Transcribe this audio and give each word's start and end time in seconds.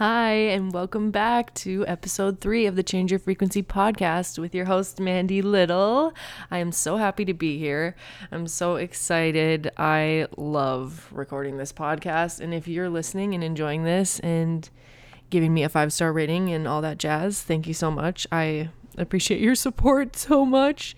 Hi, 0.00 0.30
and 0.30 0.72
welcome 0.72 1.10
back 1.10 1.52
to 1.56 1.84
episode 1.86 2.40
three 2.40 2.64
of 2.64 2.74
the 2.74 2.82
Change 2.82 3.12
Your 3.12 3.18
Frequency 3.18 3.62
podcast 3.62 4.38
with 4.38 4.54
your 4.54 4.64
host, 4.64 4.98
Mandy 4.98 5.42
Lyttle. 5.42 6.14
I 6.50 6.56
am 6.56 6.72
so 6.72 6.96
happy 6.96 7.26
to 7.26 7.34
be 7.34 7.58
here. 7.58 7.94
I'm 8.32 8.46
so 8.46 8.76
excited. 8.76 9.70
I 9.76 10.26
love 10.38 11.06
recording 11.12 11.58
this 11.58 11.70
podcast. 11.70 12.40
And 12.40 12.54
if 12.54 12.66
you're 12.66 12.88
listening 12.88 13.34
and 13.34 13.44
enjoying 13.44 13.84
this 13.84 14.20
and 14.20 14.70
giving 15.28 15.52
me 15.52 15.64
a 15.64 15.68
five 15.68 15.92
star 15.92 16.14
rating 16.14 16.50
and 16.50 16.66
all 16.66 16.80
that 16.80 16.96
jazz, 16.96 17.42
thank 17.42 17.66
you 17.66 17.74
so 17.74 17.90
much. 17.90 18.26
I 18.32 18.70
appreciate 18.96 19.42
your 19.42 19.54
support 19.54 20.16
so 20.16 20.46
much. 20.46 20.96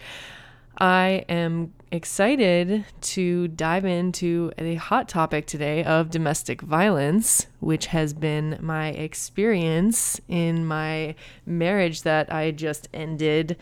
I 0.79 1.25
am 1.29 1.73
excited 1.93 2.87
to 3.03 3.49
dive 3.49 3.85
into 3.85 4.51
a 4.57 4.77
hot 4.77 5.11
topic 5.11 5.47
today 5.47 5.85
of 5.85 6.09
domestic 6.09 6.63
violence, 6.63 7.47
which 7.61 7.87
has 7.87 8.15
been 8.15 8.59
my 8.63 8.89
experience 8.89 10.19
in 10.27 10.65
my 10.65 11.15
marriage 11.45 12.03
that 12.03 12.33
I 12.33 12.51
just 12.51 12.89
ended 12.95 13.59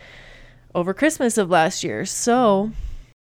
over 0.73 0.93
Christmas 0.93 1.37
of 1.37 1.49
last 1.49 1.83
year. 1.83 2.05
So, 2.05 2.71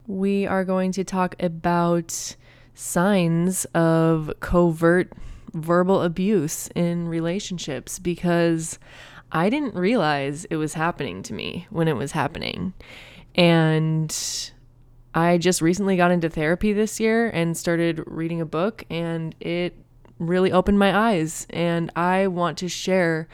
we 0.07 0.47
are 0.47 0.65
going 0.65 0.93
to 0.93 1.03
talk 1.03 1.35
about 1.43 2.37
signs 2.75 3.65
of 3.75 4.33
covert 4.39 5.13
verbal 5.53 6.03
abuse 6.03 6.69
in 6.77 7.09
relationships 7.09 7.99
because 7.99 8.79
I 9.33 9.51
didn't 9.51 9.75
realize 9.75 10.45
it 10.45 10.57
was 10.57 10.75
happening 10.75 11.25
to 11.25 11.35
me 11.35 11.67
when 11.71 11.89
it 11.89 11.97
was 11.97 12.13
happening. 12.13 12.75
And 13.35 14.17
I 15.15 15.39
just 15.39 15.61
recently 15.61 15.97
got 15.97 16.11
into 16.11 16.29
therapy 16.29 16.73
this 16.73 17.01
year 17.01 17.29
and 17.31 17.57
started 17.57 18.03
reading 18.07 18.41
a 18.41 18.47
book, 18.47 18.85
and 18.89 19.35
it 19.41 19.75
really 20.19 20.53
opened 20.53 20.79
my 20.79 20.97
eyes. 20.97 21.47
And 21.51 21.91
I 21.97 22.29
want 22.29 22.59
to 22.59 22.69
share 22.69 23.29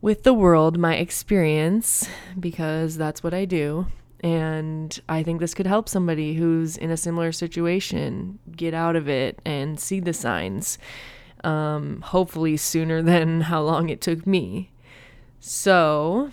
with 0.00 0.22
the 0.22 0.34
world 0.34 0.78
my 0.78 0.96
experience 0.96 2.08
because 2.38 2.96
that's 2.96 3.22
what 3.22 3.32
I 3.32 3.44
do. 3.44 3.86
And 4.20 4.98
I 5.08 5.22
think 5.22 5.40
this 5.40 5.54
could 5.54 5.66
help 5.66 5.88
somebody 5.88 6.34
who's 6.34 6.76
in 6.76 6.90
a 6.90 6.96
similar 6.96 7.32
situation 7.32 8.38
get 8.54 8.74
out 8.74 8.96
of 8.96 9.08
it 9.08 9.40
and 9.44 9.78
see 9.78 10.00
the 10.00 10.12
signs, 10.12 10.78
um, 11.44 12.00
hopefully 12.02 12.56
sooner 12.56 13.02
than 13.10 13.42
how 13.42 13.62
long 13.62 13.88
it 13.88 14.00
took 14.00 14.26
me. 14.26 14.70
So, 15.40 16.32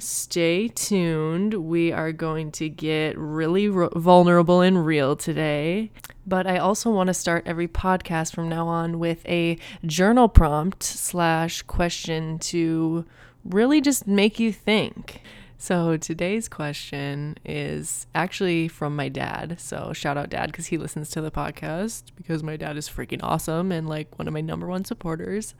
stay 0.00 0.68
tuned. 0.68 1.54
We 1.54 1.92
are 1.92 2.12
going 2.12 2.52
to 2.52 2.68
get 2.68 3.16
really 3.18 3.68
vulnerable 3.68 4.60
and 4.60 4.84
real 4.84 5.16
today. 5.16 5.90
But 6.26 6.46
I 6.46 6.58
also 6.58 6.90
want 6.90 7.08
to 7.08 7.14
start 7.14 7.44
every 7.46 7.68
podcast 7.68 8.34
from 8.34 8.48
now 8.48 8.66
on 8.68 8.98
with 8.98 9.26
a 9.26 9.58
journal 9.86 10.28
prompt 10.28 10.82
slash 10.82 11.62
question 11.62 12.38
to 12.40 13.04
really 13.44 13.80
just 13.80 14.06
make 14.06 14.38
you 14.38 14.52
think. 14.52 15.22
So 15.60 15.96
today's 15.96 16.48
question 16.48 17.36
is 17.44 18.06
actually 18.14 18.68
from 18.68 18.94
my 18.94 19.08
dad. 19.08 19.56
So 19.58 19.92
shout 19.92 20.16
out 20.16 20.30
dad 20.30 20.52
because 20.52 20.66
he 20.66 20.78
listens 20.78 21.10
to 21.10 21.20
the 21.20 21.32
podcast 21.32 22.04
because 22.16 22.44
my 22.44 22.56
dad 22.56 22.76
is 22.76 22.88
freaking 22.88 23.20
awesome 23.24 23.72
and 23.72 23.88
like 23.88 24.18
one 24.18 24.28
of 24.28 24.34
my 24.34 24.40
number 24.40 24.68
one 24.68 24.84
supporters. 24.84 25.54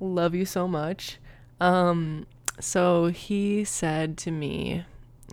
Love 0.00 0.34
you 0.34 0.46
so 0.46 0.66
much. 0.66 1.18
Um 1.60 2.26
so 2.60 3.06
he 3.06 3.64
said 3.64 4.16
to 4.18 4.30
me, 4.30 4.84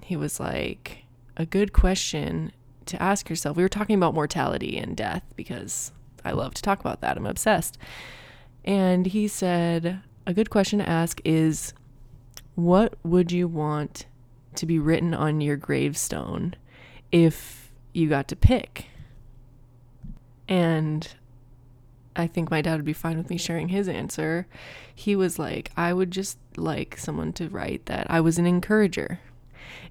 he 0.04 0.16
was 0.16 0.40
like, 0.40 1.06
a 1.38 1.46
good 1.46 1.74
question 1.74 2.52
to 2.86 3.02
ask 3.02 3.30
yourself. 3.30 3.58
We 3.58 3.64
were 3.64 3.70
talking 3.70 3.96
about 3.96 4.14
mortality 4.14 4.78
and 4.78 4.96
death 4.96 5.24
because 5.36 5.92
I 6.24 6.32
love 6.32 6.54
to 6.56 6.62
talk 6.62 6.80
about 6.80 7.02
that. 7.02 7.18
I'm 7.18 7.26
obsessed. 7.26 7.78
And 8.64 9.06
he 9.06 9.28
said, 9.28 10.02
a 10.26 10.34
good 10.34 10.50
question 10.50 10.80
to 10.80 10.90
ask 10.90 11.22
is, 11.24 11.74
what 12.56 12.96
would 13.04 13.32
you 13.32 13.48
want 13.48 14.06
to 14.56 14.66
be 14.66 14.80
written 14.80 15.14
on 15.14 15.42
your 15.42 15.58
gravestone 15.58 16.56
if 17.12 17.72
you 17.94 18.08
got 18.08 18.28
to 18.30 18.36
pick? 18.36 18.88
And 20.48 21.08
I 22.16 22.28
think 22.28 22.50
my 22.50 22.62
dad 22.62 22.78
would 22.78 22.86
be 22.86 22.94
fine 22.94 23.18
with 23.18 23.30
me 23.30 23.38
sharing 23.38 23.70
his 23.70 23.88
answer. 23.88 24.48
He 24.94 25.16
was 25.16 25.38
like, 25.38 25.72
I 25.76 25.94
would 25.94 26.12
just 26.12 26.38
like 26.56 26.98
someone 26.98 27.34
to 27.34 27.50
write 27.50 27.86
that 27.88 28.08
I 28.10 28.22
was 28.22 28.38
an 28.38 28.46
encourager. 28.46 29.20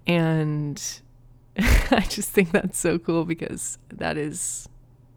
And 0.07 0.83
I 1.59 2.07
just 2.09 2.31
think 2.31 2.53
that's 2.53 2.79
so 2.79 2.99
cool 2.99 3.25
because 3.25 3.79
that 3.93 4.17
is 4.17 4.69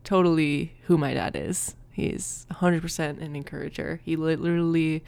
totally 0.04 0.74
who 0.84 0.98
my 0.98 1.14
dad 1.14 1.36
is. 1.36 1.76
He's 1.92 2.46
100% 2.52 3.22
an 3.22 3.36
encourager. 3.36 4.00
He 4.04 4.16
literally 4.16 5.04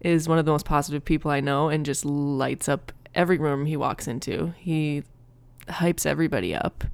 is 0.00 0.28
one 0.28 0.38
of 0.38 0.44
the 0.44 0.52
most 0.52 0.66
positive 0.66 1.04
people 1.04 1.30
I 1.30 1.40
know 1.40 1.68
and 1.68 1.84
just 1.84 2.04
lights 2.04 2.68
up 2.68 2.92
every 3.14 3.38
room 3.38 3.66
he 3.66 3.76
walks 3.76 4.06
into. 4.06 4.54
He 4.58 5.02
hypes 5.68 6.06
everybody 6.06 6.54
up. 6.54 6.84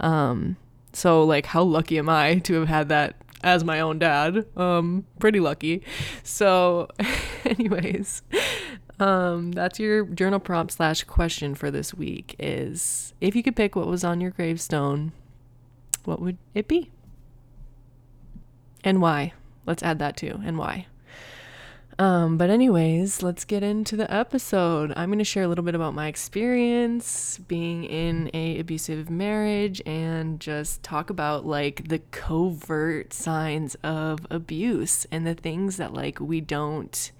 Um, 0.00 0.56
so 0.92 1.24
like 1.24 1.46
how 1.46 1.62
lucky 1.62 1.98
am 1.98 2.08
I 2.08 2.36
to 2.40 2.54
have 2.54 2.68
had 2.68 2.88
that 2.88 3.16
as 3.42 3.64
my 3.64 3.80
own 3.80 3.98
dad. 3.98 4.46
Um, 4.56 5.06
pretty 5.18 5.40
lucky. 5.40 5.82
So, 6.22 6.88
anyways, 7.44 8.22
um, 9.00 9.52
that's 9.52 9.78
your 9.78 10.04
journal 10.04 10.40
prompt 10.40 10.72
slash 10.72 11.04
question 11.04 11.54
for 11.54 11.70
this 11.70 11.94
week. 11.94 12.36
Is 12.38 13.14
if 13.20 13.34
you 13.34 13.42
could 13.42 13.56
pick 13.56 13.76
what 13.76 13.86
was 13.86 14.04
on 14.04 14.20
your 14.20 14.30
gravestone, 14.30 15.12
what 16.04 16.20
would 16.20 16.38
it 16.54 16.68
be? 16.68 16.90
And 18.84 19.00
why? 19.00 19.32
Let's 19.66 19.82
add 19.82 19.98
that 20.00 20.16
too. 20.16 20.40
And 20.44 20.58
why? 20.58 20.86
Um, 21.98 22.38
but 22.38 22.48
anyways, 22.50 23.22
let's 23.22 23.44
get 23.44 23.62
into 23.62 23.96
the 23.96 24.12
episode. 24.12 24.92
I'm 24.96 25.10
going 25.10 25.18
to 25.18 25.24
share 25.24 25.42
a 25.42 25.48
little 25.48 25.64
bit 25.64 25.74
about 25.74 25.94
my 25.94 26.06
experience 26.06 27.38
being 27.48 27.84
in 27.84 28.30
a 28.32 28.58
abusive 28.58 29.10
marriage 29.10 29.82
and 29.84 30.40
just 30.40 30.82
talk 30.82 31.10
about 31.10 31.44
like 31.44 31.88
the 31.88 31.98
covert 32.10 33.12
signs 33.12 33.74
of 33.82 34.26
abuse 34.30 35.06
and 35.10 35.26
the 35.26 35.34
things 35.34 35.76
that 35.76 35.92
like 35.92 36.18
we 36.18 36.40
don't 36.40 37.12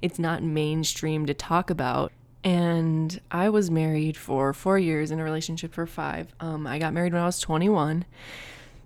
it's 0.00 0.18
not 0.18 0.42
mainstream 0.42 1.26
to 1.26 1.34
talk 1.34 1.70
about. 1.70 2.12
And 2.42 3.20
I 3.30 3.48
was 3.50 3.70
married 3.70 4.16
for 4.16 4.52
4 4.52 4.76
years 4.78 5.12
in 5.12 5.20
a 5.20 5.24
relationship 5.24 5.72
for 5.72 5.86
5. 5.86 6.34
Um, 6.40 6.66
I 6.66 6.80
got 6.80 6.92
married 6.92 7.12
when 7.12 7.22
I 7.22 7.26
was 7.26 7.38
21 7.38 8.04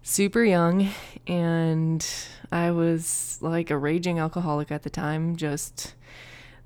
super 0.06 0.44
young 0.44 0.88
and 1.26 2.08
I 2.52 2.70
was 2.70 3.38
like 3.40 3.72
a 3.72 3.76
raging 3.76 4.20
alcoholic 4.20 4.70
at 4.70 4.84
the 4.84 4.88
time, 4.88 5.34
just 5.34 5.94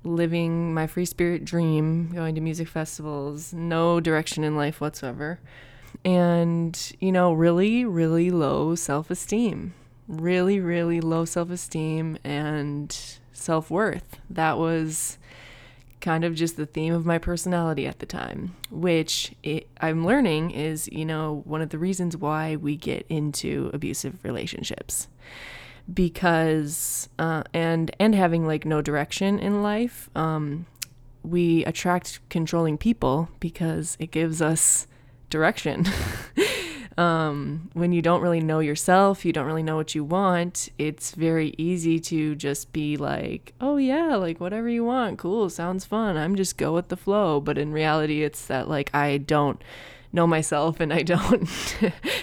living 0.03 0.75
my 0.75 0.85
free 0.85 1.05
spirit 1.05 1.43
dream, 1.43 2.11
going 2.13 2.35
to 2.35 2.41
music 2.41 2.67
festivals, 2.67 3.51
no 3.51 3.99
direction 3.99 4.43
in 4.43 4.55
life 4.55 4.79
whatsoever. 4.79 5.39
And, 6.05 6.79
you 6.99 7.11
know, 7.11 7.33
really, 7.33 7.83
really 7.83 8.29
low 8.29 8.75
self 8.75 9.09
esteem. 9.09 9.73
Really, 10.07 10.59
really 10.59 11.01
low 11.01 11.25
self 11.25 11.49
esteem 11.49 12.19
and 12.23 12.95
self 13.33 13.71
worth. 13.71 14.19
That 14.29 14.59
was 14.59 15.17
kind 16.01 16.23
of 16.23 16.35
just 16.35 16.57
the 16.57 16.65
theme 16.65 16.93
of 16.93 17.05
my 17.05 17.17
personality 17.17 17.87
at 17.87 17.99
the 17.99 18.05
time, 18.05 18.55
which 18.69 19.33
it, 19.43 19.67
I'm 19.79 20.05
learning 20.05 20.51
is, 20.51 20.89
you 20.91 21.05
know, 21.05 21.43
one 21.45 21.61
of 21.61 21.69
the 21.69 21.77
reasons 21.77 22.17
why 22.17 22.55
we 22.55 22.75
get 22.75 23.05
into 23.09 23.69
abusive 23.73 24.23
relationships. 24.23 25.07
Because 25.91 27.09
uh, 27.17 27.43
and 27.53 27.93
and 27.99 28.13
having 28.13 28.45
like 28.45 28.65
no 28.65 28.81
direction 28.81 29.39
in 29.39 29.63
life, 29.63 30.09
um, 30.15 30.65
we 31.23 31.65
attract 31.65 32.19
controlling 32.29 32.77
people 32.77 33.29
because 33.39 33.97
it 33.99 34.11
gives 34.11 34.41
us 34.41 34.87
direction. 35.29 35.85
um, 36.97 37.69
when 37.73 37.93
you 37.93 38.01
don't 38.01 38.21
really 38.21 38.41
know 38.41 38.59
yourself, 38.59 39.23
you 39.23 39.31
don't 39.31 39.45
really 39.45 39.63
know 39.63 39.75
what 39.75 39.95
you 39.95 40.03
want, 40.03 40.69
it's 40.77 41.11
very 41.11 41.53
easy 41.57 41.99
to 42.01 42.35
just 42.35 42.73
be 42.73 42.97
like, 42.97 43.53
oh, 43.61 43.77
yeah, 43.77 44.15
like 44.15 44.39
whatever 44.39 44.67
you 44.67 44.83
want, 44.83 45.17
cool, 45.17 45.49
sounds 45.49 45.85
fun. 45.85 46.17
I'm 46.17 46.35
just 46.35 46.57
go 46.57 46.73
with 46.73 46.89
the 46.89 46.97
flow. 46.97 47.39
But 47.39 47.57
in 47.57 47.71
reality, 47.71 48.23
it's 48.23 48.45
that 48.47 48.67
like 48.67 48.93
I 48.93 49.17
don't 49.17 49.63
know 50.11 50.27
myself 50.27 50.79
and 50.79 50.91
I 50.93 51.01
don't 51.03 51.49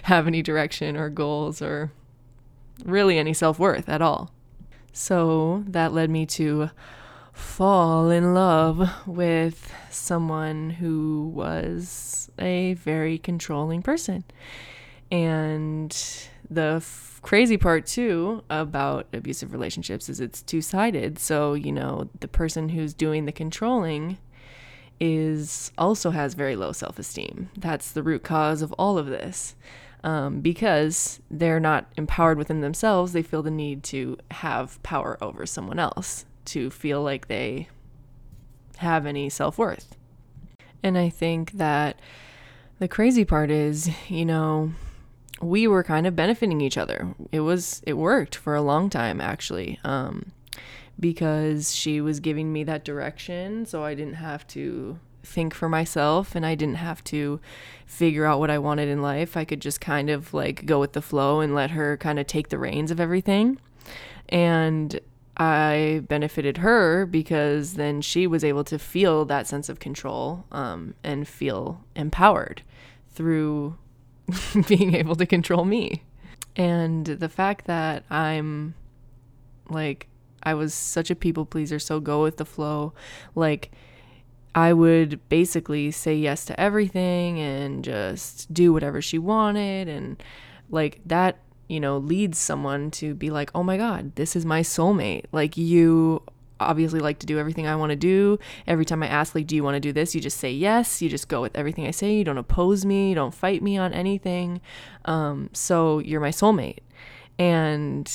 have 0.02 0.26
any 0.26 0.42
direction 0.42 0.96
or 0.96 1.08
goals 1.08 1.62
or 1.62 1.90
really 2.84 3.18
any 3.18 3.32
self 3.32 3.58
worth 3.58 3.88
at 3.88 4.02
all. 4.02 4.30
So 4.92 5.64
that 5.68 5.92
led 5.92 6.10
me 6.10 6.26
to 6.26 6.70
fall 7.38 8.10
in 8.10 8.34
love 8.34 8.90
with 9.06 9.72
someone 9.90 10.70
who 10.70 11.30
was 11.34 12.30
a 12.38 12.74
very 12.74 13.18
controlling 13.18 13.82
person. 13.82 14.24
And 15.10 15.90
the 16.50 16.74
f- 16.76 17.20
crazy 17.22 17.56
part, 17.56 17.86
too, 17.86 18.42
about 18.50 19.06
abusive 19.12 19.52
relationships 19.52 20.08
is 20.08 20.20
it's 20.20 20.42
two 20.42 20.60
sided. 20.60 21.18
So, 21.18 21.54
you 21.54 21.72
know, 21.72 22.10
the 22.20 22.28
person 22.28 22.68
who's 22.70 22.92
doing 22.94 23.24
the 23.24 23.32
controlling 23.32 24.18
is 25.00 25.70
also 25.78 26.10
has 26.10 26.34
very 26.34 26.56
low 26.56 26.72
self 26.72 26.98
esteem. 26.98 27.50
That's 27.56 27.92
the 27.92 28.02
root 28.02 28.22
cause 28.24 28.62
of 28.62 28.72
all 28.74 28.98
of 28.98 29.06
this. 29.06 29.54
um, 30.04 30.40
because 30.40 31.20
they're 31.30 31.58
not 31.60 31.90
empowered 31.96 32.38
within 32.38 32.60
themselves. 32.60 33.12
They 33.12 33.22
feel 33.22 33.42
the 33.42 33.50
need 33.50 33.82
to 33.84 34.16
have 34.30 34.80
power 34.84 35.18
over 35.20 35.44
someone 35.46 35.78
else, 35.80 36.24
to 36.52 36.70
feel 36.70 37.02
like 37.02 37.28
they 37.28 37.68
have 38.78 39.06
any 39.06 39.28
self 39.28 39.58
worth. 39.58 39.96
And 40.82 40.96
I 40.96 41.08
think 41.08 41.52
that 41.52 41.98
the 42.78 42.88
crazy 42.88 43.24
part 43.24 43.50
is, 43.50 43.90
you 44.08 44.24
know, 44.24 44.72
we 45.40 45.66
were 45.66 45.82
kind 45.82 46.06
of 46.06 46.16
benefiting 46.16 46.60
each 46.60 46.78
other. 46.78 47.14
It 47.32 47.40
was, 47.40 47.82
it 47.86 47.94
worked 47.94 48.34
for 48.34 48.54
a 48.54 48.62
long 48.62 48.90
time 48.90 49.20
actually. 49.20 49.78
Um, 49.84 50.32
because 51.00 51.74
she 51.74 52.00
was 52.00 52.20
giving 52.20 52.52
me 52.52 52.64
that 52.64 52.84
direction, 52.84 53.66
so 53.66 53.84
I 53.84 53.94
didn't 53.94 54.14
have 54.14 54.46
to 54.48 54.98
think 55.22 55.54
for 55.54 55.68
myself 55.68 56.34
and 56.34 56.44
I 56.44 56.54
didn't 56.54 56.76
have 56.76 57.04
to 57.04 57.40
figure 57.86 58.24
out 58.24 58.40
what 58.40 58.50
I 58.50 58.58
wanted 58.58 58.88
in 58.88 59.02
life. 59.02 59.36
I 59.36 59.44
could 59.44 59.60
just 59.60 59.80
kind 59.80 60.10
of 60.10 60.34
like 60.34 60.66
go 60.66 60.80
with 60.80 60.94
the 60.94 61.02
flow 61.02 61.40
and 61.40 61.54
let 61.54 61.70
her 61.70 61.96
kind 61.96 62.18
of 62.18 62.26
take 62.26 62.48
the 62.48 62.58
reins 62.58 62.90
of 62.90 62.98
everything. 62.98 63.60
And 64.28 64.98
I 65.38 66.02
benefited 66.08 66.58
her 66.58 67.06
because 67.06 67.74
then 67.74 68.00
she 68.00 68.26
was 68.26 68.42
able 68.42 68.64
to 68.64 68.78
feel 68.78 69.24
that 69.26 69.46
sense 69.46 69.68
of 69.68 69.78
control 69.78 70.44
um, 70.50 70.94
and 71.04 71.28
feel 71.28 71.84
empowered 71.94 72.62
through 73.10 73.76
being 74.68 74.94
able 74.94 75.14
to 75.16 75.26
control 75.26 75.64
me. 75.64 76.02
And 76.56 77.06
the 77.06 77.28
fact 77.28 77.66
that 77.66 78.04
I'm 78.10 78.74
like, 79.68 80.08
I 80.42 80.54
was 80.54 80.74
such 80.74 81.10
a 81.10 81.14
people 81.16 81.46
pleaser, 81.46 81.78
so 81.78 82.00
go 82.00 82.22
with 82.22 82.36
the 82.36 82.44
flow. 82.44 82.92
Like, 83.34 83.70
I 84.54 84.72
would 84.72 85.20
basically 85.28 85.92
say 85.92 86.16
yes 86.16 86.44
to 86.46 86.58
everything 86.60 87.38
and 87.38 87.84
just 87.84 88.52
do 88.52 88.72
whatever 88.72 89.00
she 89.00 89.18
wanted. 89.18 89.88
And 89.88 90.20
like 90.68 91.00
that, 91.06 91.38
you 91.68 91.80
know, 91.80 91.98
leads 91.98 92.38
someone 92.38 92.90
to 92.92 93.14
be 93.14 93.30
like, 93.30 93.50
oh 93.54 93.62
my 93.62 93.76
God, 93.76 94.14
this 94.16 94.34
is 94.34 94.44
my 94.44 94.62
soulmate. 94.62 95.24
Like, 95.32 95.56
you 95.56 96.22
obviously 96.60 96.98
like 97.00 97.18
to 97.20 97.26
do 97.26 97.38
everything 97.38 97.66
I 97.66 97.76
want 97.76 97.90
to 97.90 97.96
do. 97.96 98.38
Every 98.66 98.84
time 98.84 99.02
I 99.02 99.06
ask, 99.06 99.34
like, 99.34 99.46
do 99.46 99.54
you 99.54 99.62
want 99.62 99.76
to 99.76 99.80
do 99.80 99.92
this? 99.92 100.14
You 100.14 100.20
just 100.20 100.38
say 100.38 100.50
yes. 100.50 101.00
You 101.00 101.08
just 101.08 101.28
go 101.28 101.40
with 101.40 101.54
everything 101.54 101.86
I 101.86 101.92
say. 101.92 102.14
You 102.14 102.24
don't 102.24 102.38
oppose 102.38 102.84
me. 102.84 103.10
You 103.10 103.14
don't 103.14 103.34
fight 103.34 103.62
me 103.62 103.76
on 103.78 103.92
anything. 103.92 104.60
Um, 105.04 105.50
so 105.52 106.00
you're 106.00 106.20
my 106.20 106.30
soulmate. 106.30 106.80
And 107.38 108.10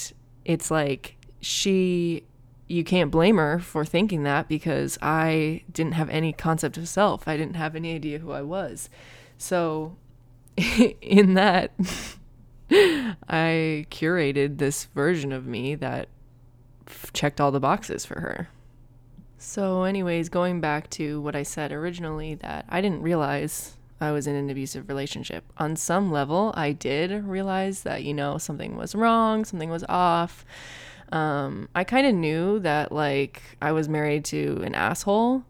it's 0.46 0.70
like 0.70 1.16
she 1.40 2.24
you 2.68 2.84
can't 2.84 3.12
blame 3.12 3.38
her 3.38 3.60
for 3.60 3.86
thinking 3.86 4.24
that 4.24 4.48
because 4.48 4.98
I 5.02 5.64
didn't 5.72 5.94
have 5.94 6.10
any 6.10 6.34
concept 6.34 6.78
of 6.78 6.88
self. 6.88 7.28
I 7.28 7.38
didn't 7.38 7.56
have 7.56 7.76
any 7.76 7.94
idea 7.94 8.20
who 8.20 8.32
I 8.32 8.42
was. 8.42 8.90
So, 9.38 9.96
in 10.58 11.34
that, 11.36 11.72
I 13.30 13.86
curated 13.92 14.58
this 14.58 14.86
version 14.96 15.32
of 15.32 15.46
me 15.46 15.76
that 15.76 16.08
checked 17.14 17.40
all 17.40 17.52
the 17.52 17.60
boxes 17.60 18.06
for 18.06 18.20
her. 18.20 18.50
So, 19.38 19.84
anyways, 19.84 20.30
going 20.30 20.62
back 20.62 20.90
to 20.92 21.22
what 21.22 21.36
I 21.36 21.44
said 21.44 21.72
originally, 21.72 22.36
that 22.36 22.66
I 22.70 22.82
didn't 22.82 23.02
realize 23.02 23.78
I 24.00 24.12
was 24.12 24.28
in 24.28 24.36
an 24.36 24.50
abusive 24.50 24.88
relationship. 24.88 25.44
On 25.58 25.76
some 25.76 26.12
level, 26.12 26.54
I 26.56 26.72
did 26.72 27.12
realize 27.26 27.84
that, 27.84 28.04
you 28.04 28.14
know, 28.14 28.38
something 28.38 28.78
was 28.78 28.96
wrong, 28.96 29.46
something 29.46 29.70
was 29.70 29.84
off 29.90 30.46
um, 31.14 31.70
I 31.76 31.84
kind 31.84 32.08
of 32.08 32.16
knew 32.16 32.60
that 32.60 32.92
like 32.92 33.44
I 33.62 33.72
was 33.72 33.88
married 33.88 34.26
to 34.26 34.62
an 34.66 34.74
asshole, 34.74 35.44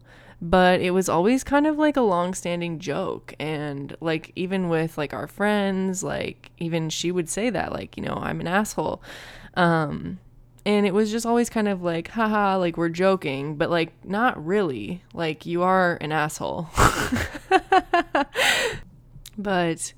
but 0.44 0.80
it 0.80 0.90
was 0.90 1.08
always 1.08 1.42
kind 1.42 1.66
of 1.66 1.78
like 1.78 1.96
a 1.96 2.02
long-standing 2.02 2.78
joke. 2.78 3.34
And 3.40 3.96
like 4.00 4.30
even 4.36 4.68
with 4.68 4.98
like 4.98 5.14
our 5.14 5.26
friends, 5.26 6.04
like 6.04 6.50
even 6.58 6.90
she 6.90 7.10
would 7.10 7.30
say 7.30 7.48
that 7.50 7.72
like, 7.72 7.96
you 7.96 8.02
know, 8.02 8.18
I'm 8.20 8.40
an 8.40 8.46
asshole. 8.46 9.02
Um, 9.54 10.18
and 10.66 10.86
it 10.86 10.92
was 10.92 11.10
just 11.10 11.24
always 11.24 11.48
kind 11.48 11.66
of 11.66 11.82
like 11.82 12.08
haha 12.08 12.58
like 12.58 12.76
we're 12.76 12.90
joking. 12.90 13.56
But 13.56 13.70
like 13.70 13.92
not 14.04 14.44
really. 14.44 15.02
Like 15.14 15.46
you 15.46 15.62
are 15.62 15.96
an 16.02 16.12
asshole. 16.12 16.68
But 19.36 19.92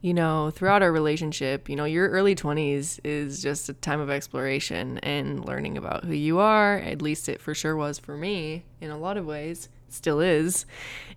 you 0.00 0.14
know, 0.14 0.50
throughout 0.50 0.82
our 0.82 0.92
relationship, 0.92 1.68
you 1.68 1.74
know, 1.74 1.84
your 1.84 2.08
early 2.10 2.36
20s 2.36 3.00
is 3.02 3.42
just 3.42 3.68
a 3.68 3.72
time 3.72 3.98
of 3.98 4.10
exploration 4.10 4.98
and 4.98 5.44
learning 5.44 5.76
about 5.76 6.04
who 6.04 6.12
you 6.12 6.38
are. 6.38 6.76
At 6.78 7.02
least 7.02 7.28
it 7.28 7.40
for 7.40 7.52
sure 7.52 7.74
was 7.74 7.98
for 7.98 8.16
me 8.16 8.64
in 8.80 8.90
a 8.90 8.98
lot 8.98 9.16
of 9.16 9.26
ways, 9.26 9.68
still 9.88 10.20
is. 10.20 10.66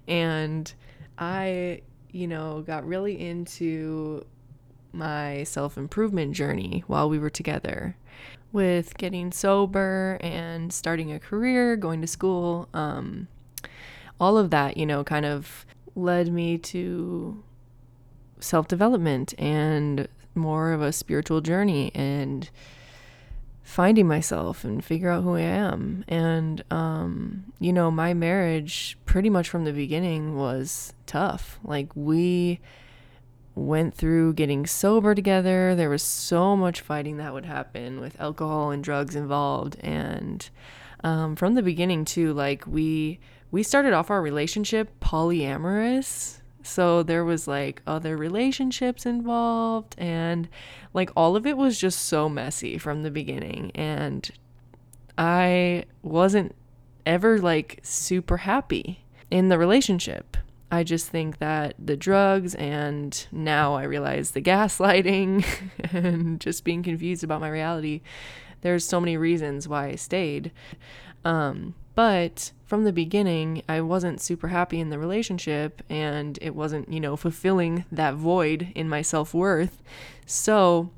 And 0.07 0.73
I, 1.17 1.81
you 2.11 2.27
know, 2.27 2.61
got 2.61 2.85
really 2.85 3.19
into 3.19 4.25
my 4.93 5.43
self 5.43 5.77
improvement 5.77 6.33
journey 6.33 6.83
while 6.87 7.09
we 7.09 7.19
were 7.19 7.29
together 7.29 7.95
with 8.51 8.97
getting 8.97 9.31
sober 9.31 10.17
and 10.21 10.73
starting 10.73 11.11
a 11.11 11.19
career, 11.19 11.75
going 11.75 12.01
to 12.01 12.07
school. 12.07 12.67
Um, 12.73 13.27
all 14.19 14.37
of 14.37 14.49
that, 14.51 14.77
you 14.77 14.85
know, 14.85 15.03
kind 15.03 15.25
of 15.25 15.65
led 15.95 16.31
me 16.31 16.57
to 16.57 17.43
self 18.39 18.67
development 18.67 19.33
and 19.37 20.07
more 20.35 20.71
of 20.71 20.81
a 20.81 20.91
spiritual 20.91 21.41
journey 21.41 21.91
and 21.93 22.49
finding 23.63 24.07
myself 24.07 24.63
and 24.63 24.83
figure 24.83 25.09
out 25.09 25.23
who 25.23 25.35
I 25.35 25.41
am. 25.41 26.03
And, 26.07 26.63
um, 26.71 27.53
you 27.59 27.71
know, 27.71 27.91
my 27.91 28.13
marriage 28.13 28.97
pretty 29.05 29.29
much 29.29 29.49
from 29.49 29.65
the 29.65 29.73
beginning 29.73 30.35
was 30.35 30.93
tough. 31.05 31.59
Like, 31.63 31.95
we 31.95 32.59
went 33.53 33.93
through 33.93 34.33
getting 34.33 34.65
sober 34.65 35.13
together. 35.13 35.75
There 35.75 35.89
was 35.89 36.03
so 36.03 36.55
much 36.57 36.81
fighting 36.81 37.17
that 37.17 37.33
would 37.33 37.45
happen 37.45 37.99
with 37.99 38.19
alcohol 38.19 38.71
and 38.71 38.83
drugs 38.83 39.15
involved. 39.15 39.77
And, 39.81 40.49
um, 41.03 41.35
from 41.35 41.53
the 41.53 41.61
beginning, 41.61 42.05
too, 42.05 42.33
like, 42.33 42.65
we, 42.65 43.19
we 43.51 43.63
started 43.63 43.93
off 43.93 44.09
our 44.09 44.21
relationship 44.21 44.99
polyamorous 44.99 46.40
so 46.63 47.03
there 47.03 47.23
was 47.23 47.47
like 47.47 47.81
other 47.85 48.17
relationships 48.17 49.05
involved 49.05 49.95
and 49.97 50.47
like 50.93 51.09
all 51.15 51.35
of 51.35 51.45
it 51.45 51.57
was 51.57 51.79
just 51.79 52.01
so 52.03 52.27
messy 52.29 52.77
from 52.77 53.03
the 53.03 53.11
beginning 53.11 53.71
and 53.75 54.29
I 55.17 55.85
wasn't 56.01 56.55
ever 57.05 57.39
like 57.39 57.79
super 57.83 58.37
happy 58.37 59.03
in 59.29 59.49
the 59.49 59.57
relationship. 59.57 60.37
I 60.71 60.83
just 60.83 61.09
think 61.09 61.39
that 61.39 61.75
the 61.77 61.97
drugs 61.97 62.55
and 62.55 63.27
now 63.31 63.75
I 63.75 63.83
realize 63.83 64.31
the 64.31 64.41
gaslighting 64.51 65.45
and 65.93 66.39
just 66.39 66.63
being 66.63 66.83
confused 66.83 67.23
about 67.23 67.41
my 67.41 67.49
reality, 67.49 68.01
there's 68.61 68.85
so 68.85 68.99
many 68.99 69.17
reasons 69.17 69.67
why 69.67 69.87
I 69.87 69.95
stayed. 69.95 70.51
Um, 71.23 71.75
but 71.93 72.51
from 72.65 72.83
the 72.83 72.93
beginning, 72.93 73.63
I 73.67 73.81
wasn't 73.81 74.21
super 74.21 74.47
happy 74.47 74.79
in 74.79 74.89
the 74.89 74.99
relationship 74.99 75.81
and 75.89 76.39
it 76.41 76.55
wasn't, 76.55 76.91
you 76.91 76.99
know, 76.99 77.15
fulfilling 77.15 77.85
that 77.91 78.15
void 78.15 78.71
in 78.75 78.87
my 78.87 79.01
self 79.01 79.33
worth. 79.33 79.81
So 80.25 80.89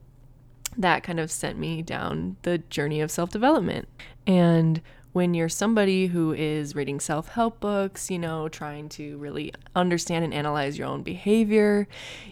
that 0.77 1.03
kind 1.03 1.19
of 1.19 1.31
sent 1.31 1.57
me 1.57 1.81
down 1.81 2.37
the 2.43 2.59
journey 2.59 3.01
of 3.01 3.11
self 3.11 3.31
development. 3.31 3.87
And 4.27 4.81
when 5.13 5.33
you're 5.33 5.49
somebody 5.49 6.07
who 6.07 6.33
is 6.33 6.75
reading 6.75 6.99
self 6.99 7.29
help 7.29 7.59
books, 7.59 8.11
you 8.11 8.19
know, 8.19 8.49
trying 8.49 8.89
to 8.89 9.17
really 9.17 9.53
understand 9.75 10.25
and 10.25 10.33
analyze 10.33 10.77
your 10.77 10.87
own 10.87 11.03
behavior, 11.03 11.87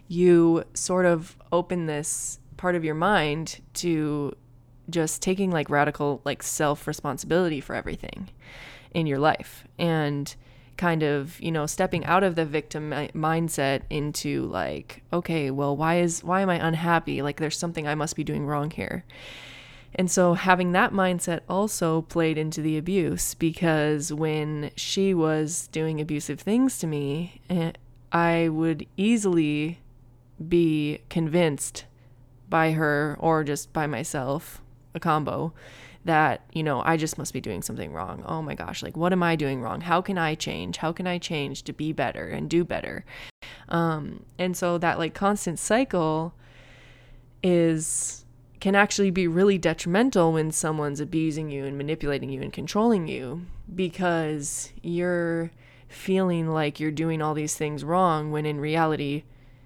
you 0.07 0.63
sort 0.73 1.05
of 1.05 1.35
open 1.51 1.85
this 1.85 2.39
part 2.57 2.75
of 2.75 2.83
your 2.83 2.95
mind 2.95 3.59
to 3.73 4.35
just 4.91 5.21
taking 5.21 5.51
like 5.51 5.69
radical 5.69 6.21
like 6.25 6.43
self 6.43 6.87
responsibility 6.87 7.59
for 7.59 7.75
everything 7.75 8.29
in 8.93 9.07
your 9.07 9.19
life 9.19 9.63
and 9.79 10.35
kind 10.81 11.03
of 11.03 11.39
you 11.39 11.51
know 11.51 11.67
stepping 11.67 12.03
out 12.05 12.23
of 12.23 12.35
the 12.35 12.45
victim 12.45 12.89
mindset 13.13 13.81
into 13.91 14.45
like 14.45 15.03
okay 15.13 15.51
well 15.51 15.77
why 15.77 15.99
is 15.99 16.23
why 16.23 16.41
am 16.41 16.49
i 16.49 16.55
unhappy? 16.55 17.21
Like 17.21 17.39
there's 17.39 17.57
something 17.57 17.87
i 17.87 17.95
must 17.95 18.15
be 18.15 18.23
doing 18.23 18.45
wrong 18.45 18.71
here. 18.71 19.05
And 19.93 20.09
so 20.09 20.35
having 20.35 20.71
that 20.71 20.93
mindset 20.93 21.41
also 21.49 22.03
played 22.03 22.37
into 22.37 22.61
the 22.61 22.77
abuse 22.77 23.35
because 23.35 24.11
when 24.13 24.71
she 24.77 25.13
was 25.13 25.67
doing 25.67 25.99
abusive 25.99 26.39
things 26.39 26.79
to 26.79 26.87
me 26.87 27.41
eh, 27.49 27.73
i 28.11 28.47
would 28.49 28.87
easily 28.97 29.79
be 30.49 31.01
convinced 31.09 31.85
by 32.49 32.71
her 32.71 33.15
or 33.19 33.43
just 33.43 33.71
by 33.71 33.85
myself 33.85 34.61
a 34.93 34.99
combo 34.99 35.53
that, 36.03 36.41
you 36.51 36.63
know, 36.63 36.81
I 36.83 36.97
just 36.97 37.17
must 37.17 37.33
be 37.33 37.41
doing 37.41 37.61
something 37.61 37.93
wrong. 37.93 38.23
Oh 38.25 38.41
my 38.41 38.55
gosh, 38.55 38.81
like 38.81 38.97
what 38.97 39.13
am 39.13 39.21
I 39.21 39.35
doing 39.35 39.61
wrong? 39.61 39.81
How 39.81 40.01
can 40.01 40.17
I 40.17 40.35
change? 40.35 40.77
How 40.77 40.91
can 40.91 41.05
I 41.05 41.17
change 41.17 41.63
to 41.63 41.73
be 41.73 41.93
better 41.93 42.27
and 42.27 42.49
do 42.49 42.63
better? 42.63 43.05
Um, 43.69 44.25
and 44.39 44.57
so 44.57 44.77
that 44.79 44.97
like 44.97 45.13
constant 45.13 45.59
cycle 45.59 46.33
is 47.43 48.25
can 48.59 48.75
actually 48.75 49.09
be 49.09 49.27
really 49.27 49.57
detrimental 49.57 50.33
when 50.33 50.51
someone's 50.51 50.99
abusing 50.99 51.49
you 51.49 51.65
and 51.65 51.77
manipulating 51.77 52.29
you 52.29 52.41
and 52.43 52.53
controlling 52.53 53.07
you 53.07 53.43
because 53.73 54.71
you're 54.83 55.49
feeling 55.87 56.47
like 56.47 56.79
you're 56.79 56.91
doing 56.91 57.21
all 57.21 57.33
these 57.33 57.55
things 57.55 57.83
wrong 57.83 58.31
when 58.31 58.45
in 58.45 58.59
reality 58.59 59.23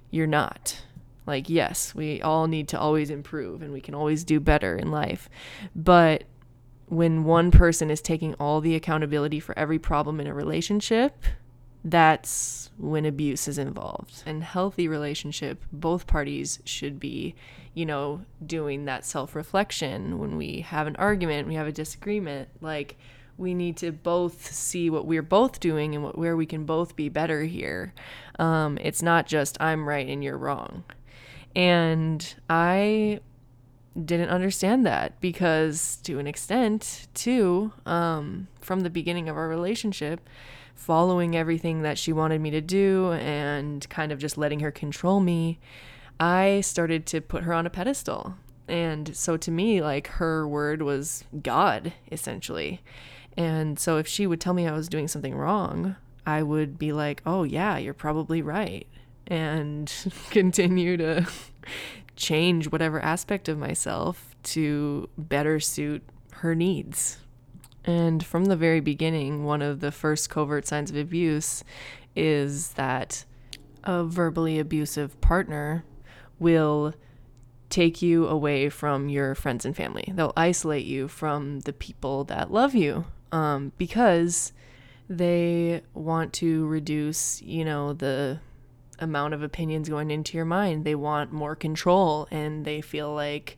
you're 0.09 0.25
not. 0.25 0.81
Like, 1.25 1.49
yes, 1.49 1.95
we 1.95 2.21
all 2.21 2.47
need 2.47 2.67
to 2.69 2.79
always 2.79 3.09
improve 3.09 3.61
and 3.61 3.73
we 3.73 3.81
can 3.81 3.95
always 3.95 4.23
do 4.23 4.39
better 4.39 4.75
in 4.75 4.91
life. 4.91 5.29
But 5.75 6.23
when 6.87 7.23
one 7.23 7.51
person 7.51 7.89
is 7.89 8.01
taking 8.01 8.35
all 8.35 8.61
the 8.61 8.75
accountability 8.75 9.39
for 9.39 9.57
every 9.57 9.79
problem 9.79 10.19
in 10.19 10.27
a 10.27 10.33
relationship, 10.33 11.23
that's 11.83 12.71
when 12.77 13.05
abuse 13.05 13.47
is 13.47 13.57
involved. 13.57 14.23
In 14.25 14.41
healthy 14.41 14.87
relationship, 14.87 15.63
both 15.71 16.07
parties 16.07 16.59
should 16.65 16.99
be, 16.99 17.35
you 17.73 17.85
know, 17.85 18.21
doing 18.45 18.85
that 18.85 19.05
self-reflection 19.05 20.17
when 20.17 20.37
we 20.37 20.61
have 20.61 20.87
an 20.87 20.95
argument, 20.97 21.47
we 21.47 21.55
have 21.55 21.67
a 21.67 21.71
disagreement, 21.71 22.49
like 22.61 22.97
we 23.37 23.53
need 23.53 23.77
to 23.77 23.91
both 23.91 24.51
see 24.51 24.89
what 24.89 25.05
we're 25.05 25.21
both 25.21 25.59
doing 25.59 25.93
and 25.93 26.03
what, 26.03 26.17
where 26.17 26.35
we 26.35 26.45
can 26.45 26.65
both 26.65 26.95
be 26.95 27.09
better 27.09 27.43
here. 27.43 27.93
Um, 28.39 28.77
it's 28.81 29.01
not 29.01 29.27
just 29.27 29.57
I'm 29.59 29.87
right 29.87 30.07
and 30.07 30.23
you're 30.23 30.37
wrong. 30.37 30.83
And 31.55 32.35
I 32.49 33.21
didn't 34.03 34.29
understand 34.29 34.85
that 34.85 35.19
because, 35.21 35.97
to 36.03 36.19
an 36.19 36.27
extent, 36.27 37.07
too, 37.13 37.71
um, 37.85 38.47
from 38.59 38.81
the 38.81 38.89
beginning 38.89 39.29
of 39.29 39.37
our 39.37 39.47
relationship, 39.47 40.27
following 40.73 41.35
everything 41.35 41.81
that 41.83 41.97
she 41.97 42.11
wanted 42.11 42.41
me 42.41 42.51
to 42.51 42.61
do 42.61 43.13
and 43.13 43.87
kind 43.89 44.11
of 44.11 44.19
just 44.19 44.37
letting 44.37 44.59
her 44.59 44.71
control 44.71 45.21
me, 45.21 45.59
I 46.19 46.61
started 46.61 47.05
to 47.07 47.21
put 47.21 47.43
her 47.43 47.53
on 47.53 47.65
a 47.65 47.69
pedestal. 47.69 48.35
And 48.67 49.15
so 49.15 49.37
to 49.37 49.51
me, 49.51 49.81
like 49.81 50.07
her 50.07 50.47
word 50.47 50.81
was 50.81 51.23
God, 51.41 51.93
essentially. 52.11 52.81
And 53.37 53.79
so 53.79 53.97
if 53.97 54.07
she 54.07 54.27
would 54.27 54.41
tell 54.41 54.53
me 54.53 54.67
I 54.67 54.73
was 54.73 54.89
doing 54.89 55.07
something 55.07 55.35
wrong, 55.35 55.95
I 56.25 56.43
would 56.43 56.77
be 56.77 56.91
like, 56.91 57.21
oh, 57.25 57.43
yeah, 57.43 57.77
you're 57.77 57.93
probably 57.93 58.41
right. 58.41 58.87
And 59.27 59.91
continue 60.29 60.97
to 60.97 61.27
change 62.15 62.71
whatever 62.71 62.99
aspect 62.99 63.49
of 63.49 63.57
myself 63.57 64.35
to 64.43 65.09
better 65.17 65.59
suit 65.59 66.03
her 66.31 66.55
needs. 66.55 67.17
And 67.83 68.25
from 68.25 68.45
the 68.45 68.55
very 68.55 68.79
beginning, 68.79 69.43
one 69.43 69.61
of 69.61 69.79
the 69.79 69.91
first 69.91 70.29
covert 70.29 70.67
signs 70.67 70.89
of 70.89 70.97
abuse 70.97 71.63
is 72.15 72.69
that 72.69 73.25
a 73.83 74.03
verbally 74.03 74.57
abusive 74.57 75.19
partner 75.21 75.83
will 76.39 76.93
take 77.69 78.01
you 78.01 78.27
away 78.27 78.69
from 78.69 79.09
your 79.09 79.35
friends 79.35 79.65
and 79.65 79.75
family. 79.75 80.11
They'll 80.13 80.33
isolate 80.35 80.85
you 80.85 81.07
from 81.07 81.61
the 81.61 81.73
people 81.73 82.23
that 82.25 82.51
love 82.51 82.73
you 82.73 83.05
um, 83.31 83.71
because 83.77 84.53
they 85.09 85.81
want 85.93 86.33
to 86.33 86.65
reduce, 86.67 87.41
you 87.41 87.65
know, 87.65 87.93
the 87.93 88.39
amount 88.99 89.33
of 89.33 89.43
opinions 89.43 89.89
going 89.89 90.11
into 90.11 90.37
your 90.37 90.45
mind. 90.45 90.85
They 90.85 90.95
want 90.95 91.31
more 91.31 91.55
control 91.55 92.27
and 92.31 92.65
they 92.65 92.81
feel 92.81 93.13
like, 93.13 93.57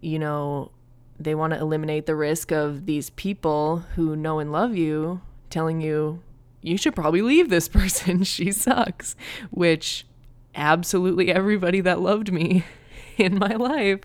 you 0.00 0.18
know, 0.18 0.70
they 1.18 1.34
want 1.34 1.52
to 1.52 1.60
eliminate 1.60 2.06
the 2.06 2.16
risk 2.16 2.50
of 2.50 2.86
these 2.86 3.10
people 3.10 3.78
who 3.94 4.16
know 4.16 4.38
and 4.38 4.50
love 4.50 4.74
you 4.76 5.20
telling 5.50 5.80
you, 5.80 6.22
you 6.60 6.76
should 6.76 6.94
probably 6.94 7.22
leave 7.22 7.48
this 7.48 7.68
person. 7.80 8.24
she 8.24 8.50
sucks, 8.50 9.16
which 9.50 10.06
absolutely 10.54 11.32
everybody 11.32 11.80
that 11.80 12.00
loved 12.00 12.32
me 12.32 12.64
in 13.16 13.38
my 13.38 13.54
life 13.54 14.00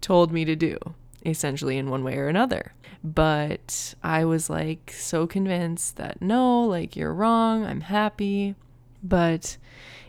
told 0.00 0.32
me 0.32 0.44
to 0.44 0.56
do, 0.56 0.76
essentially, 1.24 1.76
in 1.76 1.90
one 1.90 2.04
way 2.04 2.16
or 2.16 2.28
another. 2.28 2.72
But 3.02 3.94
I 4.02 4.24
was 4.24 4.50
like 4.50 4.92
so 4.94 5.26
convinced 5.26 5.96
that 5.96 6.20
no, 6.20 6.64
like 6.64 6.96
you're 6.96 7.14
wrong, 7.14 7.64
I'm 7.64 7.80
happy. 7.80 8.54
But 9.02 9.56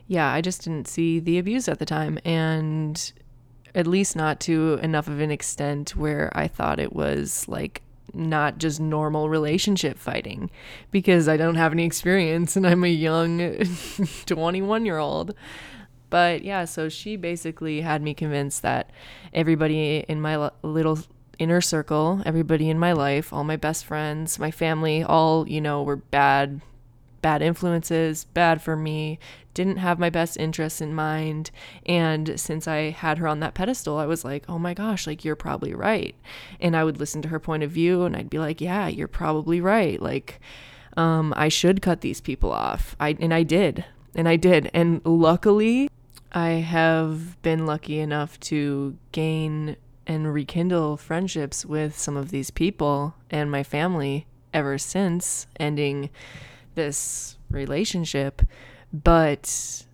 yeah, 0.07 0.31
I 0.31 0.41
just 0.41 0.63
didn't 0.63 0.87
see 0.87 1.19
the 1.19 1.37
abuse 1.37 1.67
at 1.67 1.79
the 1.79 1.85
time. 1.85 2.19
And 2.25 3.13
at 3.73 3.87
least 3.87 4.15
not 4.15 4.39
to 4.41 4.79
enough 4.81 5.07
of 5.07 5.19
an 5.19 5.31
extent 5.31 5.95
where 5.95 6.29
I 6.33 6.47
thought 6.47 6.79
it 6.79 6.93
was 6.93 7.47
like 7.47 7.81
not 8.13 8.57
just 8.57 8.79
normal 8.79 9.29
relationship 9.29 9.97
fighting 9.97 10.51
because 10.91 11.29
I 11.29 11.37
don't 11.37 11.55
have 11.55 11.71
any 11.71 11.85
experience 11.85 12.57
and 12.57 12.67
I'm 12.67 12.83
a 12.83 12.87
young 12.87 13.65
21 14.25 14.85
year 14.85 14.97
old. 14.97 15.33
But 16.09 16.43
yeah, 16.43 16.65
so 16.65 16.89
she 16.89 17.15
basically 17.15 17.81
had 17.81 18.01
me 18.01 18.13
convinced 18.13 18.63
that 18.63 18.89
everybody 19.33 19.99
in 20.09 20.19
my 20.19 20.49
little 20.61 20.99
inner 21.39 21.61
circle, 21.61 22.21
everybody 22.25 22.69
in 22.69 22.77
my 22.77 22.91
life, 22.91 23.31
all 23.31 23.45
my 23.45 23.55
best 23.55 23.85
friends, 23.85 24.37
my 24.37 24.51
family, 24.51 25.03
all, 25.03 25.47
you 25.47 25.61
know, 25.61 25.81
were 25.83 25.95
bad 25.95 26.59
bad 27.21 27.41
influences, 27.41 28.25
bad 28.25 28.61
for 28.61 28.75
me, 28.75 29.19
didn't 29.53 29.77
have 29.77 29.99
my 29.99 30.09
best 30.09 30.37
interests 30.37 30.81
in 30.81 30.93
mind. 30.93 31.51
And 31.85 32.39
since 32.39 32.67
I 32.67 32.91
had 32.91 33.17
her 33.17 33.27
on 33.27 33.39
that 33.41 33.53
pedestal, 33.53 33.97
I 33.97 34.05
was 34.05 34.23
like, 34.23 34.43
oh 34.47 34.57
my 34.59 34.73
gosh, 34.73 35.05
like 35.05 35.25
you're 35.25 35.35
probably 35.35 35.73
right. 35.73 36.15
And 36.59 36.75
I 36.75 36.83
would 36.83 36.99
listen 36.99 37.21
to 37.23 37.29
her 37.29 37.39
point 37.39 37.63
of 37.63 37.71
view 37.71 38.03
and 38.03 38.15
I'd 38.15 38.29
be 38.29 38.39
like, 38.39 38.61
yeah, 38.61 38.87
you're 38.87 39.07
probably 39.07 39.61
right. 39.61 40.01
Like, 40.01 40.39
um, 40.97 41.33
I 41.37 41.49
should 41.49 41.81
cut 41.81 42.01
these 42.01 42.21
people 42.21 42.51
off. 42.51 42.95
I 42.99 43.15
and 43.19 43.33
I 43.33 43.43
did. 43.43 43.85
And 44.15 44.27
I 44.27 44.35
did. 44.35 44.69
And 44.73 45.01
luckily, 45.05 45.89
I 46.33 46.49
have 46.49 47.41
been 47.41 47.65
lucky 47.65 47.99
enough 47.99 48.39
to 48.41 48.97
gain 49.11 49.77
and 50.07 50.33
rekindle 50.33 50.97
friendships 50.97 51.65
with 51.65 51.97
some 51.97 52.17
of 52.17 52.31
these 52.31 52.51
people 52.51 53.15
and 53.29 53.49
my 53.51 53.63
family 53.63 54.25
ever 54.53 54.77
since 54.77 55.47
ending 55.59 56.09
this 56.75 57.37
relationship, 57.49 58.41
but 58.91 59.85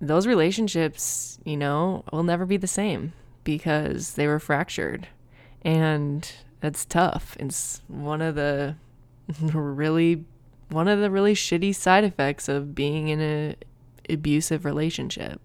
those 0.00 0.26
relationships, 0.26 1.38
you 1.44 1.56
know, 1.56 2.04
will 2.12 2.22
never 2.22 2.46
be 2.46 2.56
the 2.56 2.66
same 2.66 3.12
because 3.44 4.14
they 4.14 4.26
were 4.26 4.38
fractured. 4.38 5.08
And 5.62 6.30
that's 6.60 6.84
tough. 6.84 7.36
It's 7.40 7.82
one 7.88 8.22
of 8.22 8.34
the 8.34 8.76
really 9.52 10.24
one 10.70 10.88
of 10.88 11.00
the 11.00 11.10
really 11.10 11.34
shitty 11.34 11.74
side 11.74 12.04
effects 12.04 12.48
of 12.48 12.74
being 12.74 13.08
in 13.08 13.20
a 13.20 13.56
abusive 14.08 14.64
relationship. 14.64 15.40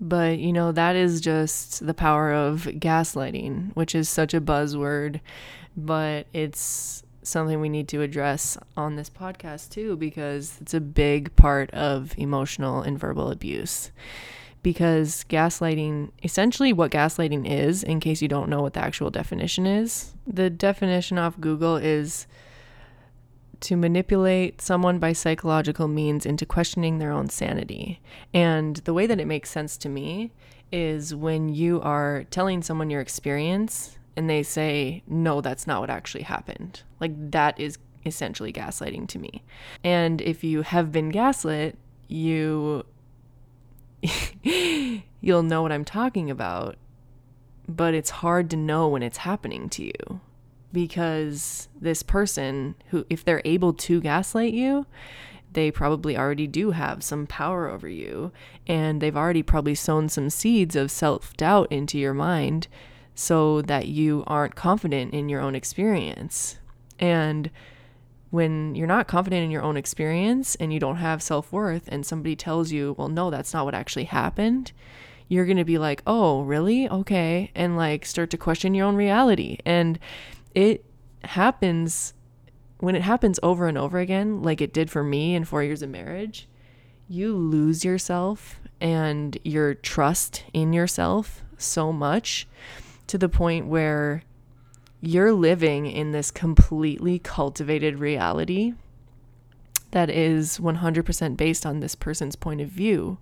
But, 0.00 0.38
you 0.38 0.52
know, 0.52 0.72
that 0.72 0.96
is 0.96 1.20
just 1.20 1.86
the 1.86 1.94
power 1.94 2.32
of 2.32 2.62
gaslighting, 2.64 3.76
which 3.76 3.94
is 3.94 4.08
such 4.08 4.32
a 4.32 4.40
buzzword, 4.40 5.20
but 5.76 6.26
it's 6.32 7.02
something 7.30 7.60
we 7.60 7.68
need 7.68 7.88
to 7.88 8.02
address 8.02 8.58
on 8.76 8.96
this 8.96 9.08
podcast 9.08 9.70
too, 9.70 9.96
because 9.96 10.58
it's 10.60 10.74
a 10.74 10.80
big 10.80 11.34
part 11.36 11.70
of 11.70 12.14
emotional 12.18 12.82
and 12.82 12.98
verbal 12.98 13.30
abuse. 13.30 13.90
Because 14.62 15.24
gaslighting, 15.30 16.10
essentially, 16.22 16.72
what 16.72 16.90
gaslighting 16.90 17.50
is, 17.50 17.82
in 17.82 17.98
case 17.98 18.20
you 18.20 18.28
don't 18.28 18.50
know 18.50 18.60
what 18.60 18.74
the 18.74 18.80
actual 18.80 19.10
definition 19.10 19.66
is, 19.66 20.12
the 20.26 20.50
definition 20.50 21.16
off 21.16 21.40
Google 21.40 21.76
is 21.76 22.26
to 23.60 23.76
manipulate 23.76 24.60
someone 24.60 24.98
by 24.98 25.12
psychological 25.12 25.88
means 25.88 26.26
into 26.26 26.44
questioning 26.44 26.98
their 26.98 27.12
own 27.12 27.28
sanity. 27.28 28.00
And 28.34 28.76
the 28.76 28.94
way 28.94 29.06
that 29.06 29.20
it 29.20 29.26
makes 29.26 29.50
sense 29.50 29.76
to 29.78 29.88
me 29.88 30.32
is 30.72 31.14
when 31.14 31.48
you 31.48 31.80
are 31.80 32.24
telling 32.30 32.62
someone 32.62 32.90
your 32.90 33.00
experience 33.00 33.98
and 34.16 34.28
they 34.28 34.42
say, 34.42 35.02
no, 35.06 35.40
that's 35.40 35.66
not 35.66 35.80
what 35.80 35.90
actually 35.90 36.24
happened. 36.24 36.82
Like, 37.00 37.12
that 37.30 37.58
is 37.58 37.78
essentially 38.04 38.52
gaslighting 38.52 39.08
to 39.08 39.18
me. 39.18 39.42
And 39.84 40.20
if 40.20 40.42
you 40.42 40.62
have 40.62 40.92
been 40.92 41.10
gaslit, 41.10 41.78
you. 42.08 42.84
you'll 45.20 45.42
know 45.42 45.62
what 45.62 45.72
I'm 45.72 45.84
talking 45.84 46.30
about, 46.30 46.76
but 47.68 47.94
it's 47.94 48.10
hard 48.10 48.50
to 48.50 48.56
know 48.56 48.88
when 48.88 49.02
it's 49.02 49.18
happening 49.18 49.68
to 49.70 49.84
you 49.84 50.20
because 50.72 51.68
this 51.80 52.02
person 52.02 52.74
who 52.88 53.04
if 53.10 53.24
they're 53.24 53.42
able 53.44 53.72
to 53.72 54.00
gaslight 54.00 54.54
you 54.54 54.86
they 55.52 55.68
probably 55.68 56.16
already 56.16 56.46
do 56.46 56.70
have 56.70 57.02
some 57.02 57.26
power 57.26 57.68
over 57.68 57.88
you 57.88 58.30
and 58.68 59.00
they've 59.00 59.16
already 59.16 59.42
probably 59.42 59.74
sown 59.74 60.08
some 60.08 60.30
seeds 60.30 60.76
of 60.76 60.90
self-doubt 60.90 61.70
into 61.72 61.98
your 61.98 62.14
mind 62.14 62.68
so 63.20 63.60
that 63.60 63.86
you 63.86 64.24
aren't 64.26 64.54
confident 64.54 65.12
in 65.12 65.28
your 65.28 65.42
own 65.42 65.54
experience. 65.54 66.56
And 66.98 67.50
when 68.30 68.74
you're 68.74 68.86
not 68.86 69.08
confident 69.08 69.44
in 69.44 69.50
your 69.50 69.60
own 69.60 69.76
experience 69.76 70.54
and 70.54 70.72
you 70.72 70.80
don't 70.80 70.96
have 70.96 71.22
self 71.22 71.52
worth, 71.52 71.86
and 71.88 72.06
somebody 72.06 72.34
tells 72.34 72.72
you, 72.72 72.94
well, 72.96 73.08
no, 73.08 73.28
that's 73.30 73.52
not 73.52 73.66
what 73.66 73.74
actually 73.74 74.04
happened, 74.04 74.72
you're 75.28 75.44
going 75.44 75.58
to 75.58 75.66
be 75.66 75.76
like, 75.76 76.02
oh, 76.06 76.40
really? 76.44 76.88
Okay. 76.88 77.50
And 77.54 77.76
like 77.76 78.06
start 78.06 78.30
to 78.30 78.38
question 78.38 78.72
your 78.72 78.86
own 78.86 78.96
reality. 78.96 79.58
And 79.66 79.98
it 80.54 80.82
happens 81.24 82.14
when 82.78 82.96
it 82.96 83.02
happens 83.02 83.38
over 83.42 83.68
and 83.68 83.76
over 83.76 83.98
again, 83.98 84.42
like 84.42 84.62
it 84.62 84.72
did 84.72 84.90
for 84.90 85.04
me 85.04 85.34
in 85.34 85.44
four 85.44 85.62
years 85.62 85.82
of 85.82 85.90
marriage, 85.90 86.48
you 87.06 87.36
lose 87.36 87.84
yourself 87.84 88.58
and 88.80 89.36
your 89.44 89.74
trust 89.74 90.44
in 90.54 90.72
yourself 90.72 91.44
so 91.58 91.92
much 91.92 92.48
to 93.10 93.18
the 93.18 93.28
point 93.28 93.66
where 93.66 94.22
you're 95.00 95.32
living 95.32 95.86
in 95.86 96.12
this 96.12 96.30
completely 96.30 97.18
cultivated 97.18 97.98
reality 97.98 98.72
that 99.90 100.08
is 100.08 100.58
100% 100.58 101.36
based 101.36 101.66
on 101.66 101.80
this 101.80 101.96
person's 101.96 102.36
point 102.36 102.60
of 102.60 102.68
view. 102.68 103.18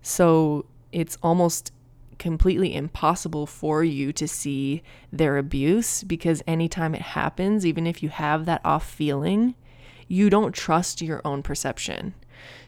So 0.00 0.64
it's 0.90 1.18
almost 1.22 1.70
completely 2.18 2.74
impossible 2.74 3.46
for 3.46 3.84
you 3.84 4.10
to 4.14 4.26
see 4.26 4.82
their 5.12 5.36
abuse 5.36 6.02
because 6.02 6.42
anytime 6.46 6.94
it 6.94 7.02
happens, 7.02 7.66
even 7.66 7.86
if 7.86 8.02
you 8.02 8.08
have 8.08 8.46
that 8.46 8.62
off 8.64 8.88
feeling, 8.88 9.54
you 10.08 10.30
don't 10.30 10.54
trust 10.54 11.02
your 11.02 11.20
own 11.26 11.42
perception. 11.42 12.14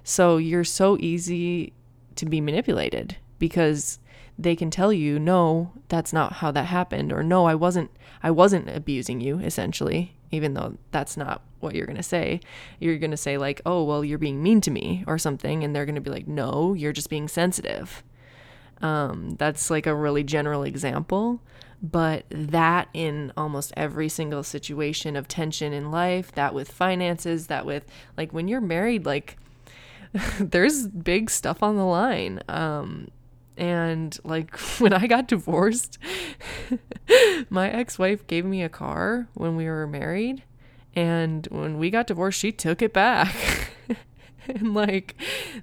So 0.05 0.37
you're 0.37 0.65
so 0.65 0.99
easy 1.01 1.73
to 2.17 2.27
be 2.27 2.43
manipulated 2.43 3.17
because 3.39 3.99
they 4.43 4.57
can 4.57 4.71
tell 4.71 4.93
you 4.93 5.19
no 5.19 5.73
that's 5.89 6.13
not 6.13 6.35
how 6.35 6.51
that 6.51 6.67
happened 6.67 7.13
or 7.13 7.23
no 7.23 7.47
I 7.47 7.55
wasn't 7.55 7.91
I 8.23 8.31
wasn't 8.31 8.69
abusing 8.69 9.21
you 9.21 9.39
essentially 9.39 10.17
even 10.31 10.55
though 10.55 10.77
that's 10.91 11.17
not 11.17 11.43
what 11.61 11.75
you're 11.75 11.87
going 11.87 11.97
to 11.97 12.03
say. 12.03 12.41
You're 12.81 12.99
going 12.99 13.11
to 13.11 13.17
say 13.17 13.37
like 13.37 13.61
oh 13.67 13.85
well 13.85 14.05
you're 14.05 14.19
being 14.19 14.43
mean 14.43 14.61
to 14.63 14.71
me 14.71 15.05
or 15.07 15.19
something 15.19 15.63
and 15.63 15.75
they're 15.75 15.87
going 15.87 15.97
to 15.97 16.01
be 16.01 16.11
like 16.11 16.27
no 16.27 16.75
you're 16.75 16.93
just 16.93 17.11
being 17.11 17.29
sensitive. 17.29 18.03
Um, 18.81 19.37
that's 19.39 19.71
like 19.71 19.87
a 19.87 19.95
really 19.95 20.25
general 20.25 20.65
example 20.65 21.41
but 21.85 22.25
that 22.31 22.89
in 22.95 23.33
almost 23.37 23.73
every 23.77 24.09
single 24.09 24.45
situation 24.45 25.17
of 25.17 25.27
tension 25.27 25.73
in 25.73 25.91
life 25.91 26.31
that 26.33 26.55
with 26.55 26.71
finances 26.71 27.49
that 27.49 27.67
with 27.67 27.85
like 28.17 28.33
when 28.33 28.47
you're 28.47 28.61
married 28.61 29.05
like 29.05 29.37
there's 30.41 30.87
big 30.89 31.31
stuff 31.31 31.63
on 31.63 31.77
the 31.77 31.85
line. 31.85 32.41
Um, 32.49 33.09
and 33.57 34.19
like 34.25 34.57
when 34.79 34.93
I 34.93 35.07
got 35.07 35.29
divorced, 35.29 35.99
my 37.51 37.71
ex 37.71 37.99
wife 37.99 38.27
gave 38.27 38.45
me 38.45 38.63
a 38.63 38.69
car 38.69 39.29
when 39.35 39.57
we 39.57 39.67
were 39.67 39.87
married. 39.87 40.43
And 40.95 41.49
when 41.51 41.79
we 41.79 41.89
got 41.89 42.07
divorced, 42.07 42.39
she 42.39 42.53
took 42.53 42.83
it 42.83 42.93
back. 42.93 43.35
and 44.49 44.75
like 44.75 45.15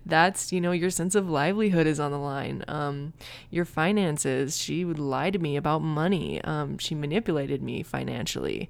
that's 0.06 0.52
you 0.52 0.62
know 0.62 0.72
your 0.72 0.90
sense 0.90 1.16
of 1.16 1.30
livelihood 1.30 1.86
is 1.86 2.00
on 2.00 2.12
the 2.12 2.18
line 2.18 2.64
um 2.68 3.14
your 3.50 3.66
finances 3.66 4.58
she 4.58 4.86
would 4.86 5.00
lie 5.00 5.30
to 5.30 5.40
me 5.40 5.58
about 5.58 5.82
money 5.82 6.42
um 6.44 6.78
she 6.78 6.96
manipulated 6.96 7.62
me 7.62 7.84
financially 7.84 8.70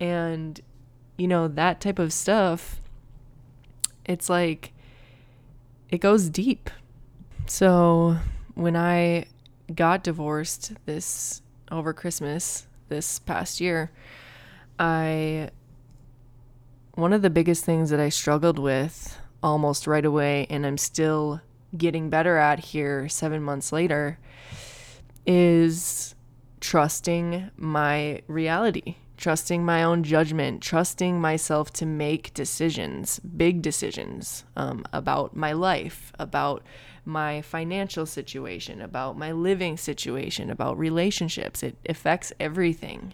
and 0.00 0.60
you 1.16 1.28
know 1.28 1.46
that 1.46 1.80
type 1.80 1.98
of 1.98 2.12
stuff 2.12 2.80
it's 4.04 4.28
like 4.28 4.72
it 5.90 5.98
goes 5.98 6.28
deep 6.28 6.70
so 7.50 8.16
when 8.54 8.76
I 8.76 9.24
got 9.74 10.04
divorced 10.04 10.72
this 10.86 11.42
over 11.72 11.92
Christmas 11.92 12.68
this 12.88 13.18
past 13.18 13.60
year, 13.60 13.90
I 14.78 15.50
one 16.94 17.12
of 17.12 17.22
the 17.22 17.30
biggest 17.30 17.64
things 17.64 17.90
that 17.90 17.98
I 17.98 18.08
struggled 18.08 18.60
with 18.60 19.18
almost 19.42 19.88
right 19.88 20.04
away 20.04 20.46
and 20.48 20.64
I'm 20.64 20.78
still 20.78 21.40
getting 21.76 22.08
better 22.08 22.36
at 22.36 22.60
here 22.60 23.08
7 23.08 23.42
months 23.42 23.72
later 23.72 24.20
is 25.26 26.14
trusting 26.60 27.50
my 27.56 28.22
reality, 28.28 28.94
trusting 29.20 29.64
my 29.64 29.82
own 29.82 30.02
judgment, 30.02 30.62
trusting 30.62 31.20
myself 31.20 31.70
to 31.74 31.86
make 31.86 32.32
decisions, 32.34 33.20
big 33.20 33.60
decisions 33.60 34.44
um, 34.56 34.84
about 34.92 35.36
my 35.36 35.52
life, 35.52 36.12
about 36.18 36.62
my 37.04 37.42
financial 37.42 38.06
situation, 38.06 38.80
about 38.80 39.18
my 39.18 39.30
living 39.30 39.76
situation, 39.76 40.50
about 40.50 40.78
relationships. 40.78 41.62
It 41.62 41.76
affects 41.88 42.32
everything. 42.40 43.12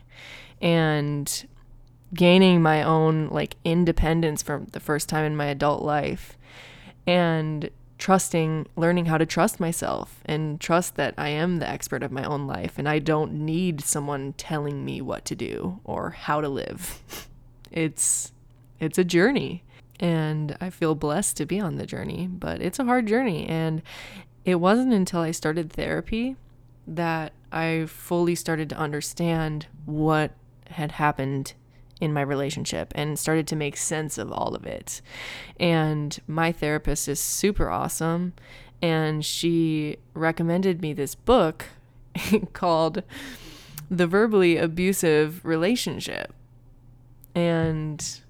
And 0.63 1.47
gaining 2.15 2.63
my 2.63 2.83
own 2.83 3.29
like 3.29 3.57
independence 3.65 4.43
for 4.43 4.65
the 4.73 4.81
first 4.81 5.09
time 5.09 5.25
in 5.25 5.37
my 5.37 5.47
adult 5.47 5.83
life 5.83 6.39
and 7.07 7.69
trusting 7.99 8.67
learning 8.77 9.07
how 9.07 9.17
to 9.17 9.27
trust 9.27 9.59
myself 9.59 10.21
and 10.27 10.61
trust 10.61 10.97
that 10.97 11.15
I 11.17 11.29
am 11.29 11.59
the 11.59 11.69
expert 11.69 12.03
of 12.03 12.13
my 12.13 12.25
own 12.25 12.47
life 12.47 12.75
and 12.79 12.89
I 12.89 12.99
don't 12.99 13.33
need 13.33 13.81
someone 13.81 14.35
telling 14.35 14.85
me 14.85 15.01
what 15.01 15.25
to 15.27 15.35
do 15.35 15.81
or 15.85 16.11
how 16.11 16.41
to 16.41 16.49
live. 16.49 17.03
it's 17.71 18.33
it's 18.79 18.99
a 18.99 19.05
journey 19.05 19.65
and 20.01 20.57
I 20.61 20.71
feel 20.71 20.95
blessed 20.95 21.37
to 21.39 21.47
be 21.47 21.61
on 21.61 21.77
the 21.77 21.87
journey, 21.87 22.27
but 22.27 22.61
it's 22.61 22.79
a 22.79 22.85
hard 22.85 23.07
journey. 23.07 23.47
And 23.47 23.83
it 24.45 24.57
wasn't 24.57 24.93
until 24.93 25.21
I 25.21 25.31
started 25.31 25.73
therapy 25.73 26.37
that 26.87 27.33
I 27.51 27.87
fully 27.89 28.35
started 28.35 28.69
to 28.71 28.77
understand 28.77 29.67
what 29.87 30.33
had 30.71 30.93
happened 30.93 31.55
in 32.01 32.13
my 32.13 32.21
relationship 32.21 32.93
and 32.95 33.19
started 33.19 33.47
to 33.49 33.57
make 33.57 33.77
sense 33.77 34.19
of 34.19 34.31
all 34.31 34.55
of 34.55 34.67
it. 34.67 35.01
And 35.59 36.19
my 36.27 36.53
therapist 36.53 37.09
is 37.09 37.21
super 37.21 37.71
awesome. 37.71 38.35
And 38.83 39.25
she 39.25 39.97
recommended 40.15 40.83
me 40.83 40.93
this 40.93 41.15
book 41.15 41.67
called 42.53 43.03
The 43.91 44.07
Verbally 44.07 44.59
Abusive 44.59 45.45
Relationship. 45.45 46.33
And 47.35 48.21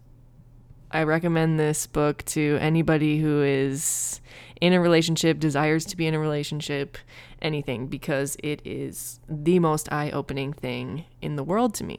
I 0.90 1.02
recommend 1.02 1.58
this 1.58 1.86
book 1.86 2.24
to 2.26 2.58
anybody 2.60 3.18
who 3.18 3.42
is 3.42 4.20
in 4.60 4.72
a 4.72 4.80
relationship, 4.80 5.38
desires 5.38 5.84
to 5.86 5.96
be 5.96 6.06
in 6.06 6.14
a 6.14 6.18
relationship, 6.18 6.96
anything, 7.42 7.88
because 7.88 8.36
it 8.42 8.62
is 8.64 9.20
the 9.28 9.58
most 9.58 9.92
eye 9.92 10.10
opening 10.10 10.52
thing 10.52 11.04
in 11.20 11.36
the 11.36 11.44
world 11.44 11.74
to 11.74 11.84
me. 11.84 11.98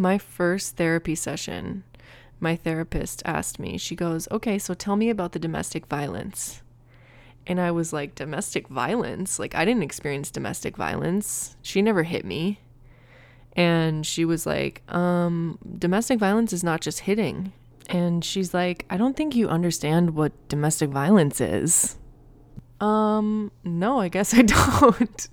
My 0.00 0.16
first 0.16 0.76
therapy 0.78 1.14
session, 1.14 1.84
my 2.40 2.56
therapist 2.56 3.22
asked 3.26 3.58
me, 3.58 3.76
she 3.76 3.94
goes, 3.94 4.26
Okay, 4.30 4.58
so 4.58 4.72
tell 4.72 4.96
me 4.96 5.10
about 5.10 5.32
the 5.32 5.38
domestic 5.38 5.84
violence. 5.86 6.62
And 7.46 7.60
I 7.60 7.70
was 7.70 7.92
like, 7.92 8.14
Domestic 8.14 8.68
violence? 8.68 9.38
Like, 9.38 9.54
I 9.54 9.66
didn't 9.66 9.82
experience 9.82 10.30
domestic 10.30 10.76
violence. 10.76 11.56
She 11.60 11.82
never 11.82 12.04
hit 12.04 12.24
me. 12.24 12.60
And 13.54 14.06
she 14.06 14.24
was 14.24 14.46
like, 14.46 14.80
um, 14.88 15.58
Domestic 15.78 16.18
violence 16.18 16.54
is 16.54 16.64
not 16.64 16.80
just 16.80 17.00
hitting 17.00 17.52
and 17.90 18.24
she's 18.24 18.54
like, 18.54 18.86
I 18.88 18.96
don't 18.96 19.16
think 19.16 19.34
you 19.34 19.48
understand 19.48 20.14
what 20.14 20.32
domestic 20.48 20.90
violence 20.90 21.40
is. 21.40 21.98
Um, 22.80 23.50
no, 23.64 24.00
I 24.00 24.08
guess 24.08 24.32
I 24.32 24.42
don't. 24.42 25.28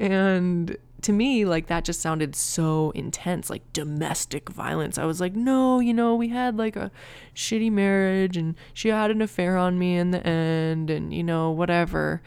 and 0.00 0.76
to 1.02 1.12
me, 1.12 1.44
like 1.44 1.66
that 1.66 1.84
just 1.84 2.00
sounded 2.00 2.34
so 2.34 2.90
intense, 2.92 3.50
like 3.50 3.72
domestic 3.72 4.48
violence. 4.48 4.98
I 4.98 5.04
was 5.04 5.20
like, 5.20 5.34
no, 5.34 5.80
you 5.80 5.92
know, 5.92 6.14
we 6.14 6.28
had 6.28 6.56
like 6.56 6.76
a 6.76 6.90
shitty 7.34 7.70
marriage 7.70 8.36
and 8.36 8.54
she 8.72 8.88
had 8.88 9.10
an 9.10 9.22
affair 9.22 9.56
on 9.56 9.78
me 9.78 9.96
in 9.96 10.10
the 10.10 10.26
end 10.26 10.90
and, 10.90 11.12
you 11.12 11.22
know, 11.22 11.50
whatever. 11.50 12.22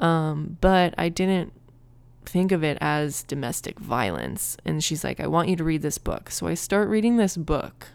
Um, 0.00 0.58
but 0.60 0.94
I 0.98 1.08
didn't 1.08 1.52
think 2.24 2.52
of 2.52 2.62
it 2.62 2.78
as 2.80 3.22
domestic 3.22 3.78
violence. 3.78 4.56
And 4.64 4.84
she's 4.84 5.02
like, 5.02 5.20
I 5.20 5.26
want 5.26 5.48
you 5.48 5.56
to 5.56 5.64
read 5.64 5.82
this 5.82 5.98
book. 5.98 6.30
So 6.30 6.46
I 6.46 6.54
start 6.54 6.88
reading 6.88 7.16
this 7.16 7.36
book 7.36 7.88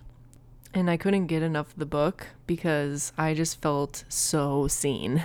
and 0.74 0.90
I 0.90 0.98
couldn't 0.98 1.28
get 1.28 1.42
enough 1.42 1.72
of 1.72 1.80
the 1.80 1.86
book 1.86 2.28
because 2.48 3.14
I 3.18 3.34
just 3.34 3.62
felt 3.62 4.04
so 4.10 4.68
seen. 4.68 5.24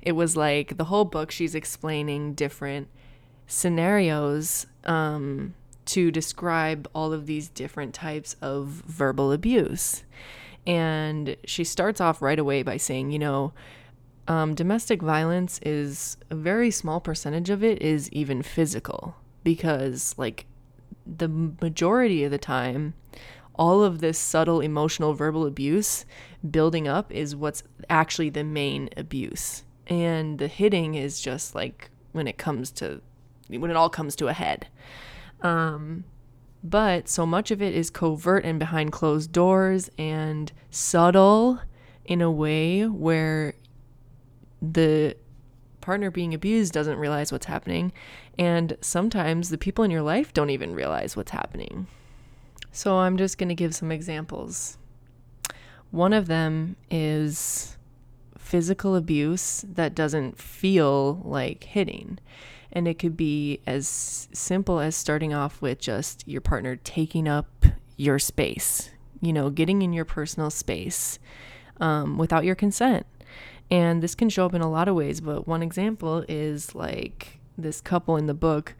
It 0.00 0.12
was 0.12 0.36
like 0.36 0.78
the 0.78 0.84
whole 0.84 1.04
book, 1.04 1.30
she's 1.30 1.54
explaining 1.54 2.34
different 2.34 2.88
scenarios 3.46 4.66
um, 4.84 5.54
to 5.86 6.10
describe 6.10 6.88
all 6.94 7.12
of 7.12 7.26
these 7.26 7.48
different 7.48 7.94
types 7.94 8.36
of 8.42 8.66
verbal 8.66 9.32
abuse. 9.32 10.02
And 10.66 11.36
she 11.44 11.62
starts 11.62 12.00
off 12.00 12.20
right 12.20 12.38
away 12.38 12.62
by 12.62 12.76
saying, 12.76 13.12
you 13.12 13.18
know, 13.18 13.52
um, 14.28 14.54
domestic 14.54 15.00
violence 15.00 15.60
is 15.64 16.16
a 16.30 16.34
very 16.34 16.70
small 16.72 17.00
percentage 17.00 17.50
of 17.50 17.62
it 17.62 17.80
is 17.80 18.10
even 18.10 18.42
physical 18.42 19.14
because, 19.44 20.14
like, 20.18 20.46
the 21.06 21.28
majority 21.28 22.24
of 22.24 22.32
the 22.32 22.38
time, 22.38 22.94
all 23.54 23.84
of 23.84 24.00
this 24.00 24.18
subtle 24.18 24.60
emotional 24.60 25.14
verbal 25.14 25.46
abuse 25.46 26.04
building 26.50 26.88
up 26.88 27.12
is 27.12 27.36
what's 27.36 27.62
actually 27.88 28.30
the 28.30 28.42
main 28.42 28.90
abuse. 28.96 29.62
And 29.86 30.38
the 30.40 30.48
hitting 30.48 30.96
is 30.96 31.20
just 31.20 31.54
like 31.54 31.90
when 32.10 32.26
it 32.26 32.38
comes 32.38 32.72
to 32.72 33.00
when 33.48 33.70
it 33.70 33.76
all 33.76 33.90
comes 33.90 34.16
to 34.16 34.28
a 34.28 34.32
head. 34.32 34.68
Um, 35.42 36.04
but 36.62 37.08
so 37.08 37.26
much 37.26 37.50
of 37.50 37.62
it 37.62 37.74
is 37.74 37.90
covert 37.90 38.44
and 38.44 38.58
behind 38.58 38.92
closed 38.92 39.32
doors 39.32 39.90
and 39.98 40.52
subtle 40.70 41.60
in 42.04 42.20
a 42.20 42.30
way 42.30 42.86
where 42.86 43.54
the 44.60 45.16
partner 45.80 46.10
being 46.10 46.34
abused 46.34 46.72
doesn't 46.72 46.98
realize 46.98 47.30
what's 47.30 47.46
happening. 47.46 47.92
And 48.38 48.76
sometimes 48.80 49.50
the 49.50 49.58
people 49.58 49.84
in 49.84 49.90
your 49.90 50.02
life 50.02 50.32
don't 50.32 50.50
even 50.50 50.74
realize 50.74 51.16
what's 51.16 51.30
happening. 51.30 51.86
So 52.72 52.96
I'm 52.96 53.16
just 53.16 53.38
going 53.38 53.48
to 53.48 53.54
give 53.54 53.74
some 53.74 53.92
examples. 53.92 54.78
One 55.92 56.12
of 56.12 56.26
them 56.26 56.76
is 56.90 57.76
physical 58.36 58.96
abuse 58.96 59.64
that 59.66 59.94
doesn't 59.94 60.38
feel 60.38 61.22
like 61.24 61.64
hitting. 61.64 62.18
And 62.76 62.86
it 62.86 62.98
could 62.98 63.16
be 63.16 63.60
as 63.66 64.28
simple 64.34 64.80
as 64.80 64.94
starting 64.94 65.32
off 65.32 65.62
with 65.62 65.78
just 65.78 66.28
your 66.28 66.42
partner 66.42 66.76
taking 66.76 67.26
up 67.26 67.64
your 67.96 68.18
space, 68.18 68.90
you 69.22 69.32
know, 69.32 69.48
getting 69.48 69.80
in 69.80 69.94
your 69.94 70.04
personal 70.04 70.50
space 70.50 71.18
um, 71.80 72.18
without 72.18 72.44
your 72.44 72.54
consent. 72.54 73.06
And 73.70 74.02
this 74.02 74.14
can 74.14 74.28
show 74.28 74.44
up 74.44 74.52
in 74.52 74.60
a 74.60 74.70
lot 74.70 74.88
of 74.88 74.94
ways, 74.94 75.22
but 75.22 75.48
one 75.48 75.62
example 75.62 76.22
is 76.28 76.74
like 76.74 77.38
this 77.56 77.80
couple 77.80 78.18
in 78.18 78.26
the 78.26 78.34
book. 78.34 78.74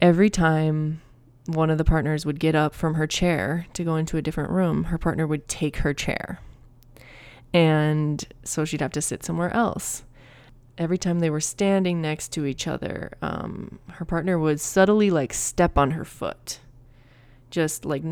Every 0.00 0.30
time 0.30 1.02
one 1.46 1.70
of 1.70 1.78
the 1.78 1.84
partners 1.84 2.24
would 2.24 2.38
get 2.38 2.54
up 2.54 2.72
from 2.72 2.94
her 2.94 3.08
chair 3.08 3.66
to 3.72 3.82
go 3.82 3.96
into 3.96 4.16
a 4.16 4.22
different 4.22 4.50
room, 4.50 4.84
her 4.84 4.98
partner 4.98 5.26
would 5.26 5.48
take 5.48 5.78
her 5.78 5.92
chair. 5.92 6.38
And 7.52 8.24
so 8.44 8.64
she'd 8.64 8.80
have 8.80 8.92
to 8.92 9.02
sit 9.02 9.24
somewhere 9.24 9.50
else. 9.50 10.04
Every 10.78 10.96
time 10.96 11.18
they 11.18 11.28
were 11.28 11.40
standing 11.40 12.00
next 12.00 12.28
to 12.32 12.46
each 12.46 12.68
other, 12.68 13.12
um, 13.20 13.80
her 13.90 14.04
partner 14.04 14.38
would 14.38 14.60
subtly 14.60 15.10
like 15.10 15.34
step 15.34 15.76
on 15.76 15.90
her 15.90 16.04
foot. 16.04 16.60
Just 17.50 17.84
like 17.84 18.04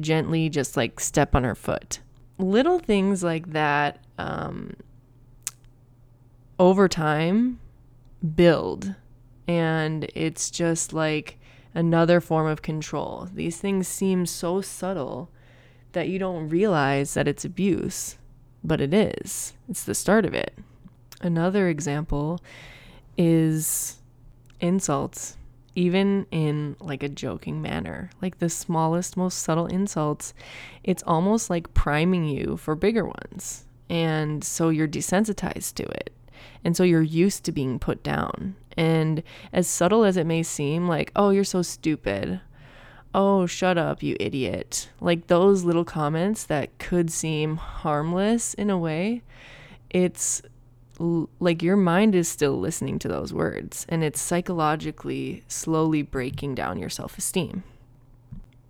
gently, 0.00 0.48
just 0.48 0.76
like 0.76 1.00
step 1.00 1.34
on 1.34 1.44
her 1.44 1.54
foot. 1.54 2.00
Little 2.38 2.78
things 2.78 3.22
like 3.22 3.52
that 3.52 3.98
um, 4.18 4.74
over 6.58 6.88
time 6.88 7.60
build. 8.34 8.94
And 9.46 10.04
it's 10.14 10.50
just 10.50 10.94
like 10.94 11.38
another 11.74 12.20
form 12.20 12.46
of 12.46 12.62
control. 12.62 13.28
These 13.34 13.58
things 13.58 13.86
seem 13.86 14.24
so 14.24 14.62
subtle 14.62 15.30
that 15.92 16.08
you 16.08 16.18
don't 16.18 16.48
realize 16.48 17.14
that 17.14 17.28
it's 17.28 17.44
abuse, 17.44 18.16
but 18.62 18.80
it 18.80 18.94
is. 18.94 19.52
It's 19.68 19.84
the 19.84 19.94
start 19.94 20.24
of 20.24 20.32
it. 20.34 20.54
Another 21.20 21.68
example 21.68 22.40
is 23.16 23.98
insults, 24.60 25.36
even 25.74 26.26
in 26.30 26.76
like 26.80 27.02
a 27.02 27.08
joking 27.08 27.62
manner. 27.62 28.10
Like 28.20 28.38
the 28.38 28.50
smallest, 28.50 29.16
most 29.16 29.38
subtle 29.38 29.66
insults, 29.66 30.34
it's 30.82 31.02
almost 31.06 31.50
like 31.50 31.74
priming 31.74 32.24
you 32.24 32.56
for 32.56 32.74
bigger 32.74 33.04
ones. 33.04 33.64
And 33.88 34.42
so 34.42 34.68
you're 34.68 34.88
desensitized 34.88 35.74
to 35.74 35.84
it. 35.84 36.12
And 36.64 36.76
so 36.76 36.82
you're 36.82 37.02
used 37.02 37.44
to 37.44 37.52
being 37.52 37.78
put 37.78 38.02
down. 38.02 38.56
And 38.76 39.22
as 39.52 39.68
subtle 39.68 40.04
as 40.04 40.16
it 40.16 40.26
may 40.26 40.42
seem, 40.42 40.88
like, 40.88 41.12
oh, 41.14 41.30
you're 41.30 41.44
so 41.44 41.62
stupid. 41.62 42.40
Oh, 43.14 43.46
shut 43.46 43.78
up, 43.78 44.02
you 44.02 44.16
idiot. 44.18 44.88
Like 45.00 45.28
those 45.28 45.62
little 45.62 45.84
comments 45.84 46.44
that 46.44 46.76
could 46.78 47.12
seem 47.12 47.56
harmless 47.56 48.54
in 48.54 48.70
a 48.70 48.78
way, 48.78 49.22
it's 49.90 50.42
like 50.98 51.62
your 51.62 51.76
mind 51.76 52.14
is 52.14 52.28
still 52.28 52.58
listening 52.58 52.98
to 53.00 53.08
those 53.08 53.32
words 53.32 53.84
and 53.88 54.04
it's 54.04 54.20
psychologically 54.20 55.42
slowly 55.48 56.02
breaking 56.02 56.54
down 56.54 56.78
your 56.78 56.88
self 56.90 57.18
esteem. 57.18 57.64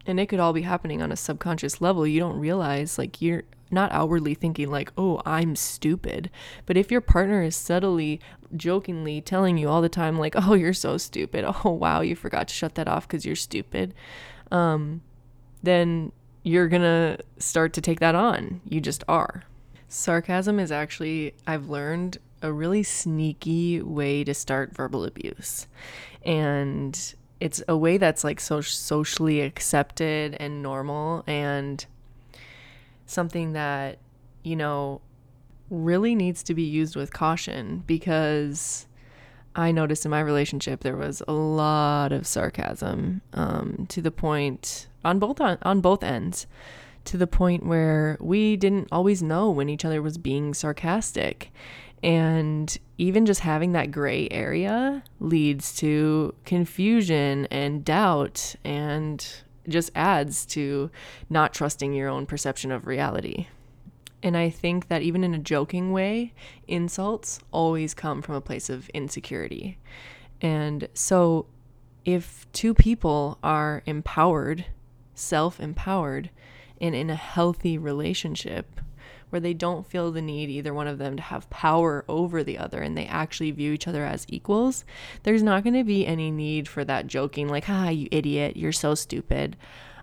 And 0.07 0.21
it 0.21 0.27
could 0.27 0.41
all 0.41 0.53
be 0.53 0.63
happening 0.63 1.01
on 1.01 1.13
a 1.13 1.17
subconscious 1.17 1.81
level. 1.81 2.07
You 2.07 2.21
don't 2.21 2.39
realize, 2.39 2.99
like, 2.99 3.23
you're 3.23 3.45
not 3.71 3.91
outwardly 3.91 4.35
thinking 4.35 4.71
like, 4.71 4.93
"Oh, 4.99 5.21
I'm 5.25 5.57
stupid." 5.57 6.31
But 6.67 6.77
if 6.77 6.91
your 6.91 7.01
partner 7.01 7.43
is 7.43 7.57
subtly 7.57 8.21
jokingly 8.55 9.21
telling 9.21 9.57
you 9.57 9.69
all 9.69 9.81
the 9.83 9.89
time 9.89 10.19
like, 10.19 10.35
"Oh, 10.37 10.55
you're 10.55 10.75
so 10.75 10.97
stupid. 10.99 11.45
Oh, 11.65 11.71
wow, 11.71 12.01
you 12.03 12.15
forgot 12.17 12.49
to 12.49 12.55
shut 12.55 12.75
that 12.77 12.89
off 12.89 13.09
cuz 13.09 13.25
you're 13.25 13.37
stupid." 13.37 13.95
Um 14.51 15.03
then 15.63 16.13
you're 16.43 16.69
going 16.69 16.83
to 16.83 17.19
start 17.39 17.73
to 17.73 17.81
take 17.81 18.01
that 18.01 18.15
on. 18.15 18.61
You 18.69 18.81
just 18.81 19.03
are. 19.09 19.45
Sarcasm 19.89 20.59
is 20.59 20.73
actually 20.73 21.35
I've 21.47 21.69
learned 21.69 22.19
a 22.45 22.53
really 22.53 22.83
sneaky 22.83 23.81
way 23.81 24.23
to 24.23 24.35
start 24.35 24.75
verbal 24.75 25.05
abuse. 25.05 25.67
And 26.25 27.15
it's 27.41 27.63
a 27.67 27.77
way 27.77 27.97
that's 27.97 28.23
like 28.23 28.39
so 28.39 28.61
socially 28.61 29.41
accepted 29.41 30.37
and 30.39 30.63
normal 30.63 31.25
and 31.27 31.85
something 33.07 33.55
that, 33.55 33.99
you 34.43 34.57
know, 34.57 35.01
really 35.71 36.15
needs 36.15 36.43
to 36.43 36.55
be 36.55 36.63
used 36.63 36.97
with 36.97 37.15
caution 37.15 37.83
because 37.87 38.87
I 39.57 39.73
noticed 39.73 40.05
in 40.05 40.11
my 40.11 40.21
relationship 40.21 40.81
there 40.81 40.97
was 40.97 41.23
a 41.27 41.33
lot 41.33 42.13
of 42.13 42.27
sarcasm 42.27 43.23
um, 43.33 43.87
to 43.89 44.03
the 44.03 44.11
point 44.11 44.87
on 45.03 45.19
both 45.19 45.41
on, 45.41 45.57
on 45.63 45.81
both 45.81 46.03
ends 46.03 46.47
to 47.05 47.17
the 47.17 47.27
point 47.27 47.67
where 47.67 48.17
we 48.21 48.57
didn't 48.57 48.89
always 48.91 49.23
know 49.23 49.51
when 49.51 49.69
each 49.69 49.85
other 49.85 50.01
was 50.01 50.19
being 50.19 50.55
sarcastic 50.55 51.53
and 52.05 52.77
even 52.99 53.25
just 53.25 53.41
having 53.41 53.73
that 53.73 53.91
gray 53.91 54.29
area 54.31 55.03
leads 55.21 55.75
to 55.77 56.35
confusion 56.45 57.47
and 57.47 57.83
doubt 57.83 58.55
and 58.63 59.43
just 59.67 59.91
adds 59.95 60.45
to 60.45 60.91
not 61.31 61.55
trusting 61.55 61.95
your 61.95 62.11
own 62.11 62.27
perception 62.27 62.71
of 62.71 62.87
reality. 62.87 63.47
And 64.23 64.37
I 64.37 64.51
think 64.51 64.89
that 64.89 65.01
even 65.01 65.25
in 65.25 65.35
a 65.35 65.39
joking 65.39 65.93
way, 65.93 66.35
insults 66.69 67.41
always 67.51 67.95
come 67.95 68.21
from 68.21 68.35
a 68.35 68.41
place 68.43 68.69
of 68.69 68.91
insecurity. 68.91 69.79
And 70.43 70.89
so 70.93 71.47
if 72.05 72.47
two 72.53 72.75
people 72.75 73.39
are 73.43 73.83
empowered, 73.87 74.67
self 75.15 75.59
empowered, 75.59 76.29
and 76.81 76.95
in 76.95 77.11
a 77.11 77.15
healthy 77.15 77.79
relationship, 77.79 78.81
where 79.31 79.41
they 79.41 79.55
don't 79.55 79.87
feel 79.87 80.13
the 80.13 80.23
need, 80.23 80.49
either 80.49 80.73
one 80.73 80.87
of 80.87 80.99
them, 80.99 81.17
to 81.17 81.23
have 81.23 81.51
power 81.51 82.05
over 82.09 82.45
the 82.45 82.57
other 82.57 82.81
and 82.81 82.97
they 82.97 83.07
actually 83.07 83.51
view 83.51 83.73
each 83.73 83.89
other 83.89 84.05
as 84.05 84.25
equals, 84.29 84.85
there's 85.25 85.43
not 85.43 85.65
going 85.65 85.75
to 85.75 85.83
be 85.83 86.07
any 86.07 86.31
need 86.31 86.69
for 86.69 86.85
that 86.85 87.09
joking, 87.09 87.49
like, 87.49 87.69
ah, 87.69 87.89
you 87.89 88.07
idiot, 88.13 88.57
you're 88.57 88.71
so 88.71 88.95
stupid, 88.95 89.57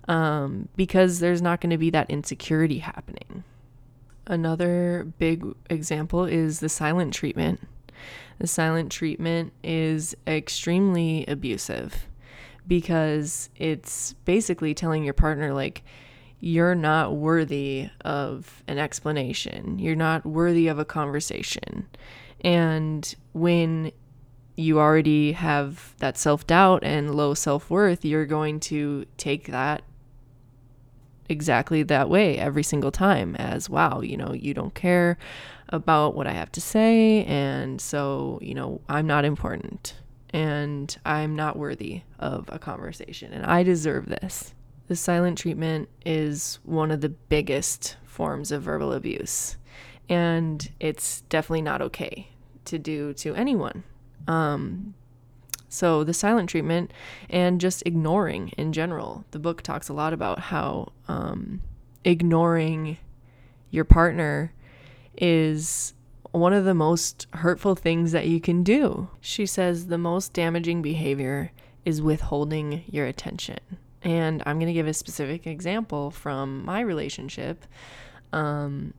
um, 0.10 0.67
because 0.75 1.19
there's 1.19 1.41
not 1.41 1.62
going 1.62 1.69
to 1.69 1.77
be 1.77 1.89
that 1.89 2.10
insecurity 2.10 2.79
happening. 2.79 3.45
Another 4.27 5.07
big 5.17 5.45
example 5.69 6.25
is 6.25 6.60
the 6.60 6.69
silent 6.69 7.13
treatment. 7.13 7.62
The 8.39 8.47
silent 8.47 8.91
treatment 8.91 9.53
is 9.63 10.15
extremely 10.27 11.25
abusive 11.27 12.07
because 12.67 13.49
it's 13.55 14.13
basically 14.25 14.73
telling 14.73 15.03
your 15.03 15.13
partner, 15.13 15.53
like, 15.53 15.84
you're 16.41 16.75
not 16.75 17.15
worthy 17.15 17.89
of 18.04 18.63
an 18.67 18.80
explanation. 18.80 19.77
You're 19.77 19.95
not 19.95 20.25
worthy 20.25 20.67
of 20.67 20.80
a 20.80 20.86
conversation. 20.86 21.88
And 22.43 23.13
when 23.34 23.91
you 24.56 24.80
already 24.80 25.34
have 25.34 25.95
that 25.99 26.17
self 26.17 26.45
doubt 26.47 26.84
and 26.84 27.15
low 27.15 27.36
self 27.36 27.69
worth, 27.69 28.04
you're 28.04 28.25
going 28.25 28.60
to 28.62 29.06
take 29.17 29.47
that 29.47 29.84
exactly 31.30 31.84
that 31.84 32.10
way 32.10 32.38
every 32.38 32.63
single 32.63 32.91
time 32.91 33.36
as 33.36 33.69
wow, 33.69 34.01
you 34.01 34.17
know, 34.17 34.34
you 34.34 34.54
don't 34.56 34.73
care 34.73 35.19
about 35.69 36.15
what 36.15 36.25
I 36.25 36.32
have 36.32 36.51
to 36.54 36.62
say. 36.62 37.23
And 37.25 37.80
so, 37.80 38.39
you 38.41 38.56
know, 38.56 38.82
I'm 38.89 39.06
not 39.06 39.25
important 39.25 39.95
and 40.32 40.97
I'm 41.06 41.36
not 41.36 41.56
worthy 41.56 42.01
of 42.17 42.49
a 42.51 42.58
conversation 42.58 43.32
and 43.32 43.45
I 43.45 43.62
deserve 43.62 44.08
this. 44.08 44.56
The 44.91 44.97
silent 44.97 45.38
treatment 45.38 45.88
is 46.06 46.60
one 46.63 46.91
of 46.91 46.99
the 46.99 47.08
biggest 47.08 47.95
forms 48.04 48.51
of 48.51 48.63
verbal 48.63 48.91
abuse, 48.91 49.56
and 50.10 50.69
it's 50.82 51.21
definitely 51.30 51.62
not 51.62 51.82
okay 51.82 52.27
to 52.65 52.77
do 52.77 53.13
to 53.13 53.34
anyone. 53.34 53.86
Um, 54.27 54.93
so, 55.69 56.04
the 56.04 56.13
silent 56.13 56.49
treatment 56.49 56.91
and 57.30 57.62
just 57.62 57.84
ignoring 57.86 58.49
in 58.58 58.73
general, 58.73 59.23
the 59.32 59.39
book 59.39 59.62
talks 59.62 59.88
a 59.88 59.93
lot 59.93 60.12
about 60.12 60.39
how 60.39 60.91
um, 61.08 61.62
ignoring 62.04 62.97
your 63.69 63.86
partner 63.86 64.51
is 65.17 65.93
one 66.32 66.51
of 66.51 66.65
the 66.65 66.73
most 66.73 67.27
hurtful 67.36 67.75
things 67.75 68.12
that 68.12 68.27
you 68.27 68.41
can 68.41 68.62
do. 68.62 69.08
She 69.21 69.45
says 69.45 69.88
the 69.88 69.97
most 69.97 70.34
damaging 70.34 70.82
behavior 70.82 71.54
is 71.86 72.01
withholding 72.01 72.84
your 72.88 73.06
attention. 73.06 73.60
And 74.03 74.41
I'm 74.45 74.57
going 74.57 74.67
to 74.67 74.73
give 74.73 74.87
a 74.87 74.93
specific 74.93 75.45
example 75.45 76.11
from 76.11 76.65
my 76.65 76.81
relationship. 76.81 77.65
Um, 78.33 78.93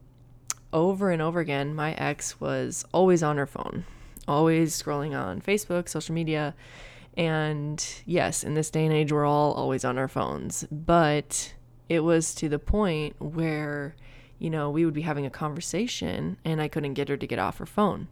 over 0.72 1.10
and 1.10 1.20
over 1.20 1.40
again, 1.40 1.74
my 1.74 1.92
ex 1.94 2.40
was 2.40 2.84
always 2.92 3.22
on 3.22 3.36
her 3.36 3.46
phone, 3.46 3.84
always 4.26 4.80
scrolling 4.80 5.18
on 5.18 5.40
Facebook, 5.40 5.88
social 5.88 6.14
media. 6.14 6.54
And 7.16 7.84
yes, 8.06 8.42
in 8.42 8.54
this 8.54 8.70
day 8.70 8.86
and 8.86 8.94
age, 8.94 9.12
we're 9.12 9.26
all 9.26 9.52
always 9.52 9.84
on 9.84 9.98
our 9.98 10.08
phones. 10.08 10.64
But 10.70 11.52
it 11.88 12.00
was 12.00 12.34
to 12.36 12.48
the 12.48 12.58
point 12.58 13.16
where, 13.20 13.94
you 14.38 14.50
know, 14.50 14.70
we 14.70 14.84
would 14.84 14.94
be 14.94 15.02
having 15.02 15.26
a 15.26 15.30
conversation 15.30 16.38
and 16.44 16.62
I 16.62 16.68
couldn't 16.68 16.94
get 16.94 17.08
her 17.08 17.16
to 17.16 17.26
get 17.26 17.38
off 17.38 17.58
her 17.58 17.66
phone. 17.66 18.08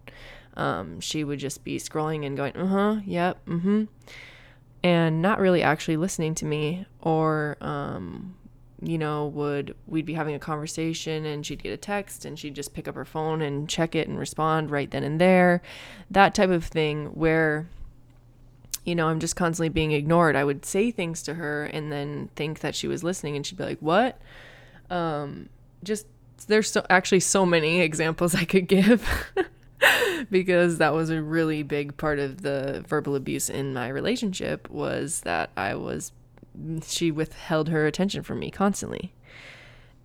Um, 0.55 1.01
she 1.01 1.25
would 1.25 1.39
just 1.39 1.65
be 1.65 1.79
scrolling 1.79 2.27
and 2.27 2.37
going, 2.37 2.57
uh 2.57 2.67
huh, 2.67 3.01
yep, 3.07 3.45
mm 3.47 3.63
hmm 3.63 3.85
and 4.83 5.21
not 5.21 5.39
really 5.39 5.63
actually 5.63 5.97
listening 5.97 6.35
to 6.37 6.45
me 6.45 6.87
or 7.01 7.57
um, 7.61 8.35
you 8.83 8.97
know 8.97 9.27
would 9.27 9.75
we'd 9.87 10.07
be 10.07 10.15
having 10.15 10.35
a 10.35 10.39
conversation 10.39 11.27
and 11.27 11.45
she'd 11.45 11.63
get 11.63 11.73
a 11.73 11.77
text 11.77 12.25
and 12.25 12.39
she'd 12.39 12.55
just 12.55 12.73
pick 12.73 12.89
up 12.89 12.95
her 12.95 13.05
phone 13.05 13.43
and 13.43 13.69
check 13.69 13.95
it 13.95 14.09
and 14.09 14.19
respond 14.19 14.71
right 14.71 14.91
then 14.91 15.05
and 15.05 15.21
there. 15.21 15.63
That 16.11 16.35
type 16.35 16.51
of 16.51 16.65
thing 16.65 17.07
where 17.09 17.69
you 18.85 18.95
know 18.95 19.09
i'm 19.09 19.21
just 19.21 19.37
constantly 19.37 19.69
being 19.69 19.93
ignored. 19.93 20.37
I 20.37 20.45
would 20.45 20.65
say 20.65 20.91
things 20.91 21.23
to 21.25 21.35
her 21.35 21.65
and 21.67 21.93
then 21.93 22.31
think 22.35 22.61
that 22.61 22.75
she 22.75 22.89
was 22.89 23.05
listening 23.05 23.37
and 23.37 23.47
she'd 23.47 23.59
be 23.59 23.65
like 23.65 23.81
what? 23.81 24.21
Um, 24.89 25.49
just 25.85 26.07
there's 26.47 26.71
so 26.71 26.85
actually 26.89 27.21
so 27.21 27.45
many 27.45 27.81
examples 27.83 28.35
i 28.35 28.45
could 28.45 28.67
give 28.67 29.07
because 30.31 30.79
that 30.79 30.93
was 30.93 31.11
a 31.11 31.23
really 31.23 31.63
big 31.63 31.97
part 31.97 32.19
of 32.19 32.43
the 32.43 32.85
verbal 32.89 33.15
abuse 33.15 33.49
in 33.49 33.73
my 33.75 33.89
relationship 33.89 34.69
was 34.71 35.21
that 35.23 35.51
I 35.57 35.75
was 35.75 36.13
she 36.85 37.11
withheld 37.11 37.69
her 37.69 37.87
attention 37.87 38.23
from 38.23 38.39
me 38.39 38.51
constantly. 38.51 39.13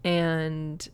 And 0.03 0.87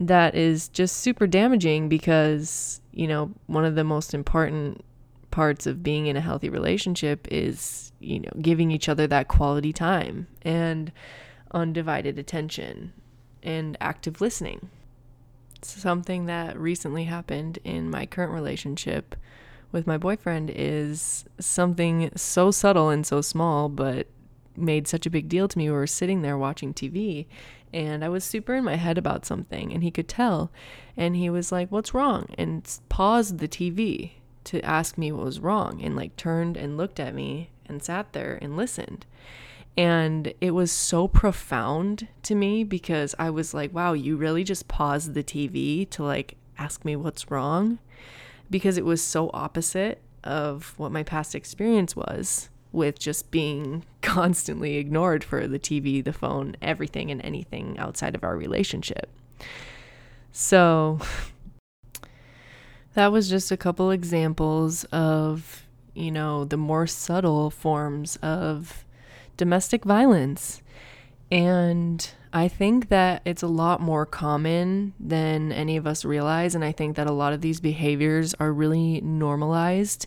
that 0.00 0.34
is 0.34 0.68
just 0.68 0.96
super 0.96 1.26
damaging 1.26 1.88
because, 1.88 2.80
you 2.92 3.06
know, 3.06 3.30
one 3.46 3.64
of 3.64 3.74
the 3.74 3.84
most 3.84 4.14
important 4.14 4.84
parts 5.30 5.66
of 5.66 5.82
being 5.82 6.06
in 6.06 6.16
a 6.16 6.20
healthy 6.20 6.48
relationship 6.48 7.28
is, 7.30 7.92
you 8.00 8.20
know, 8.20 8.30
giving 8.40 8.70
each 8.70 8.88
other 8.88 9.06
that 9.06 9.28
quality 9.28 9.72
time 9.72 10.26
and 10.42 10.92
undivided 11.52 12.18
attention 12.18 12.92
and 13.42 13.76
active 13.80 14.20
listening. 14.20 14.70
Something 15.62 16.26
that 16.26 16.58
recently 16.58 17.04
happened 17.04 17.58
in 17.64 17.90
my 17.90 18.06
current 18.06 18.32
relationship 18.32 19.14
with 19.70 19.86
my 19.86 19.96
boyfriend 19.96 20.50
is 20.54 21.24
something 21.38 22.10
so 22.14 22.50
subtle 22.50 22.90
and 22.90 23.06
so 23.06 23.20
small, 23.20 23.68
but 23.68 24.06
made 24.56 24.86
such 24.86 25.06
a 25.06 25.10
big 25.10 25.28
deal 25.28 25.48
to 25.48 25.58
me. 25.58 25.70
We 25.70 25.76
were 25.76 25.86
sitting 25.86 26.22
there 26.22 26.36
watching 26.36 26.74
TV 26.74 27.26
and 27.72 28.04
I 28.04 28.08
was 28.08 28.24
super 28.24 28.54
in 28.54 28.64
my 28.64 28.76
head 28.76 28.98
about 28.98 29.24
something 29.24 29.72
and 29.72 29.82
he 29.82 29.90
could 29.90 30.08
tell. 30.08 30.52
And 30.96 31.16
he 31.16 31.30
was 31.30 31.50
like, 31.50 31.72
What's 31.72 31.94
wrong? 31.94 32.26
And 32.36 32.68
paused 32.88 33.38
the 33.38 33.48
TV 33.48 34.12
to 34.44 34.60
ask 34.62 34.98
me 34.98 35.12
what 35.12 35.24
was 35.24 35.40
wrong 35.40 35.80
and 35.82 35.96
like 35.96 36.16
turned 36.16 36.56
and 36.56 36.76
looked 36.76 37.00
at 37.00 37.14
me 37.14 37.50
and 37.66 37.82
sat 37.82 38.12
there 38.12 38.38
and 38.42 38.56
listened. 38.56 39.06
And 39.76 40.34
it 40.40 40.50
was 40.50 40.70
so 40.70 41.08
profound 41.08 42.08
to 42.24 42.34
me 42.34 42.62
because 42.62 43.14
I 43.18 43.30
was 43.30 43.54
like, 43.54 43.72
wow, 43.72 43.94
you 43.94 44.16
really 44.16 44.44
just 44.44 44.68
paused 44.68 45.14
the 45.14 45.24
TV 45.24 45.88
to 45.90 46.04
like 46.04 46.36
ask 46.58 46.84
me 46.84 46.94
what's 46.96 47.30
wrong? 47.30 47.78
Because 48.50 48.76
it 48.76 48.84
was 48.84 49.02
so 49.02 49.30
opposite 49.32 50.02
of 50.24 50.74
what 50.76 50.92
my 50.92 51.02
past 51.02 51.34
experience 51.34 51.96
was 51.96 52.50
with 52.70 52.98
just 52.98 53.30
being 53.30 53.84
constantly 54.02 54.76
ignored 54.76 55.24
for 55.24 55.46
the 55.46 55.58
TV, 55.58 56.04
the 56.04 56.12
phone, 56.12 56.54
everything 56.60 57.10
and 57.10 57.22
anything 57.22 57.78
outside 57.78 58.14
of 58.14 58.24
our 58.24 58.36
relationship. 58.36 59.08
So 60.32 61.00
that 62.94 63.10
was 63.10 63.30
just 63.30 63.50
a 63.50 63.56
couple 63.56 63.90
examples 63.90 64.84
of, 64.84 65.66
you 65.94 66.10
know, 66.10 66.44
the 66.44 66.58
more 66.58 66.86
subtle 66.86 67.50
forms 67.50 68.16
of 68.16 68.84
domestic 69.36 69.84
violence. 69.84 70.62
And 71.30 72.10
I 72.32 72.48
think 72.48 72.88
that 72.88 73.22
it's 73.24 73.42
a 73.42 73.46
lot 73.46 73.80
more 73.80 74.04
common 74.04 74.92
than 75.00 75.52
any 75.52 75.76
of 75.76 75.86
us 75.86 76.04
realize. 76.04 76.54
And 76.54 76.64
I 76.64 76.72
think 76.72 76.96
that 76.96 77.06
a 77.06 77.12
lot 77.12 77.32
of 77.32 77.40
these 77.40 77.60
behaviors 77.60 78.34
are 78.34 78.52
really 78.52 79.00
normalized 79.00 80.06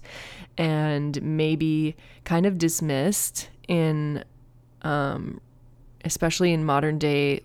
and 0.57 1.21
maybe 1.21 1.95
kind 2.23 2.45
of 2.45 2.57
dismissed 2.57 3.49
in, 3.67 4.23
um, 4.83 5.41
especially 6.03 6.53
in 6.53 6.63
modern 6.63 6.99
day 6.99 7.41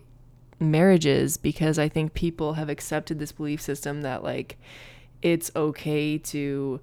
marriages, 0.59 1.37
because 1.37 1.79
I 1.79 1.89
think 1.89 2.13
people 2.13 2.53
have 2.53 2.69
accepted 2.69 3.17
this 3.17 3.31
belief 3.31 3.61
system 3.61 4.01
that, 4.03 4.23
like, 4.23 4.57
it's 5.23 5.51
okay 5.55 6.17
to 6.19 6.79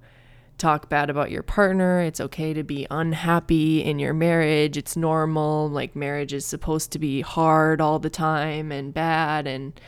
talk 0.59 0.89
bad 0.89 1.09
about 1.09 1.31
your 1.31 1.41
partner. 1.41 2.01
It's 2.01 2.21
okay 2.21 2.53
to 2.53 2.63
be 2.63 2.85
unhappy 2.91 3.83
in 3.83 3.97
your 3.97 4.13
marriage. 4.13 4.77
It's 4.77 4.95
normal. 4.95 5.69
Like, 5.69 5.95
marriage 5.95 6.33
is 6.33 6.45
supposed 6.45 6.91
to 6.91 6.99
be 6.99 7.21
hard 7.21 7.81
all 7.81 7.97
the 7.97 8.09
time 8.09 8.71
and 8.71 8.93
bad. 8.93 9.47
And 9.47 9.79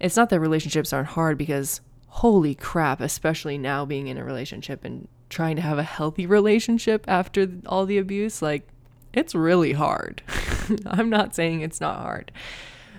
it's 0.00 0.16
not 0.16 0.30
that 0.30 0.40
relationships 0.40 0.92
aren't 0.92 1.08
hard 1.08 1.36
because, 1.36 1.80
holy 2.06 2.54
crap, 2.54 3.00
especially 3.00 3.58
now 3.58 3.84
being 3.84 4.06
in 4.06 4.16
a 4.16 4.24
relationship 4.24 4.84
and 4.84 5.08
trying 5.28 5.56
to 5.56 5.62
have 5.62 5.78
a 5.78 5.82
healthy 5.82 6.26
relationship 6.26 7.04
after 7.06 7.46
all 7.66 7.84
the 7.84 7.98
abuse, 7.98 8.40
like, 8.40 8.66
it's 9.12 9.34
really 9.34 9.72
hard. 9.72 10.22
I'm 10.86 11.10
not 11.10 11.34
saying 11.34 11.60
it's 11.60 11.80
not 11.80 11.98
hard. 11.98 12.32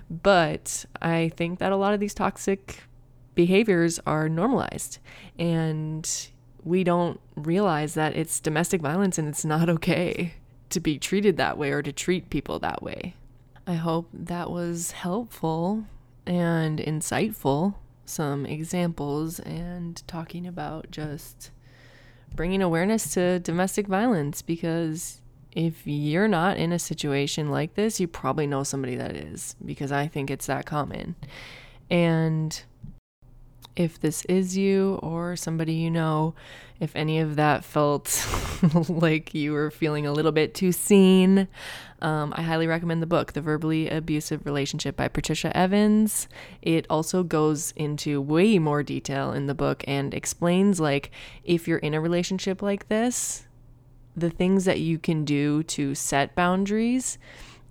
But 0.09 0.85
I 1.01 1.31
think 1.37 1.59
that 1.59 1.71
a 1.71 1.77
lot 1.77 1.93
of 1.93 1.99
these 1.99 2.13
toxic 2.13 2.83
behaviors 3.33 3.99
are 4.05 4.27
normalized. 4.27 4.99
And 5.39 6.09
we 6.63 6.83
don't 6.83 7.19
realize 7.35 7.93
that 7.95 8.15
it's 8.15 8.39
domestic 8.39 8.81
violence 8.81 9.17
and 9.17 9.27
it's 9.27 9.45
not 9.45 9.69
okay 9.77 10.33
to 10.69 10.79
be 10.79 10.97
treated 10.97 11.37
that 11.37 11.57
way 11.57 11.71
or 11.71 11.81
to 11.81 11.91
treat 11.91 12.29
people 12.29 12.59
that 12.59 12.81
way. 12.81 13.15
I 13.67 13.73
hope 13.73 14.09
that 14.13 14.49
was 14.49 14.91
helpful 14.91 15.85
and 16.25 16.79
insightful. 16.79 17.75
Some 18.05 18.45
examples 18.45 19.39
and 19.39 20.01
talking 20.07 20.47
about 20.47 20.91
just 20.91 21.51
bringing 22.35 22.61
awareness 22.61 23.13
to 23.13 23.39
domestic 23.39 23.87
violence 23.87 24.41
because 24.41 25.21
if 25.53 25.85
you're 25.85 26.27
not 26.27 26.57
in 26.57 26.71
a 26.71 26.79
situation 26.79 27.49
like 27.49 27.75
this, 27.75 27.99
you 27.99 28.07
probably 28.07 28.47
know 28.47 28.63
somebody 28.63 28.95
that 28.95 29.15
is 29.15 29.55
because 29.65 29.91
I 29.91 30.07
think 30.07 30.31
it's 30.31 30.45
that 30.47 30.65
common. 30.65 31.15
And 31.89 32.63
if 33.75 33.99
this 33.99 34.25
is 34.25 34.57
you 34.57 34.99
or 35.01 35.35
somebody 35.35 35.73
you 35.73 35.89
know, 35.89 36.33
if 36.79 36.95
any 36.95 37.19
of 37.19 37.35
that 37.35 37.63
felt 37.63 38.27
like 38.89 39.33
you 39.33 39.53
were 39.53 39.71
feeling 39.71 40.05
a 40.05 40.11
little 40.11 40.31
bit 40.31 40.53
too 40.53 40.71
seen, 40.71 41.47
um, 42.01 42.33
I 42.35 42.41
highly 42.41 42.67
recommend 42.67 43.01
the 43.01 43.07
book, 43.07 43.33
The 43.33 43.41
Verbally 43.41 43.87
Abusive 43.87 44.45
Relationship 44.45 44.95
by 44.95 45.07
Patricia 45.07 45.55
Evans. 45.55 46.27
It 46.61 46.87
also 46.89 47.23
goes 47.23 47.71
into 47.75 48.19
way 48.19 48.57
more 48.57 48.81
detail 48.81 49.31
in 49.31 49.45
the 49.45 49.53
book 49.53 49.83
and 49.87 50.13
explains, 50.13 50.79
like, 50.79 51.11
if 51.43 51.67
you're 51.67 51.77
in 51.77 51.93
a 51.93 52.01
relationship 52.01 52.61
like 52.61 52.87
this, 52.87 53.47
the 54.15 54.31
things 54.31 54.65
that 54.65 54.79
you 54.79 54.97
can 54.97 55.23
do 55.23 55.63
to 55.63 55.93
set 55.93 56.35
boundaries 56.35 57.17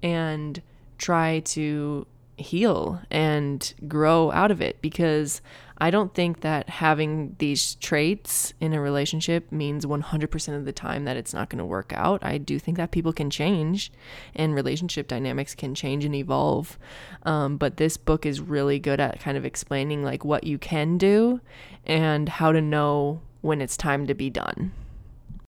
and 0.02 0.62
try 0.98 1.40
to 1.40 2.06
heal 2.40 3.00
and 3.11 3.72
grow 3.87 4.31
out 4.33 4.50
of 4.50 4.61
it 4.61 4.81
because 4.83 5.40
I 5.83 5.90
don't 5.90 6.12
think 6.12 6.42
that 6.42 6.68
having 6.68 7.37
these 7.38 7.76
traits 7.76 8.53
in 8.61 8.74
a 8.74 8.81
relationship 8.81 9.50
means 9.50 9.87
100% 9.87 10.57
of 10.57 10.66
the 10.66 10.72
time 10.72 11.07
that 11.07 11.16
it's 11.16 11.33
not 11.33 11.48
going 11.48 11.59
to 11.59 11.64
work 11.64 11.94
out. 11.96 12.22
I 12.22 12.37
do 12.37 12.59
think 12.59 12.76
that 12.76 12.90
people 12.90 13.14
can 13.14 13.31
change 13.31 13.90
and 14.35 14.55
relationship 14.55 15.09
dynamics 15.09 15.55
can 15.55 15.74
change 15.74 16.05
and 16.05 16.14
evolve. 16.14 16.79
Um, 17.22 17.57
but 17.57 17.79
this 17.79 17.96
book 17.96 18.26
is 18.26 18.42
really 18.42 18.79
good 18.79 19.00
at 19.00 19.20
kind 19.20 19.38
of 19.38 19.46
explaining 19.46 20.05
like 20.05 20.22
what 20.22 20.44
you 20.44 20.59
can 20.59 20.98
do 20.98 21.40
and 21.87 22.29
how 22.29 22.53
to 22.53 22.61
know 22.61 23.22
when 23.40 23.62
it's 23.62 23.79
time 23.79 24.07
to 24.07 24.14
be 24.14 24.29
done. 24.29 24.72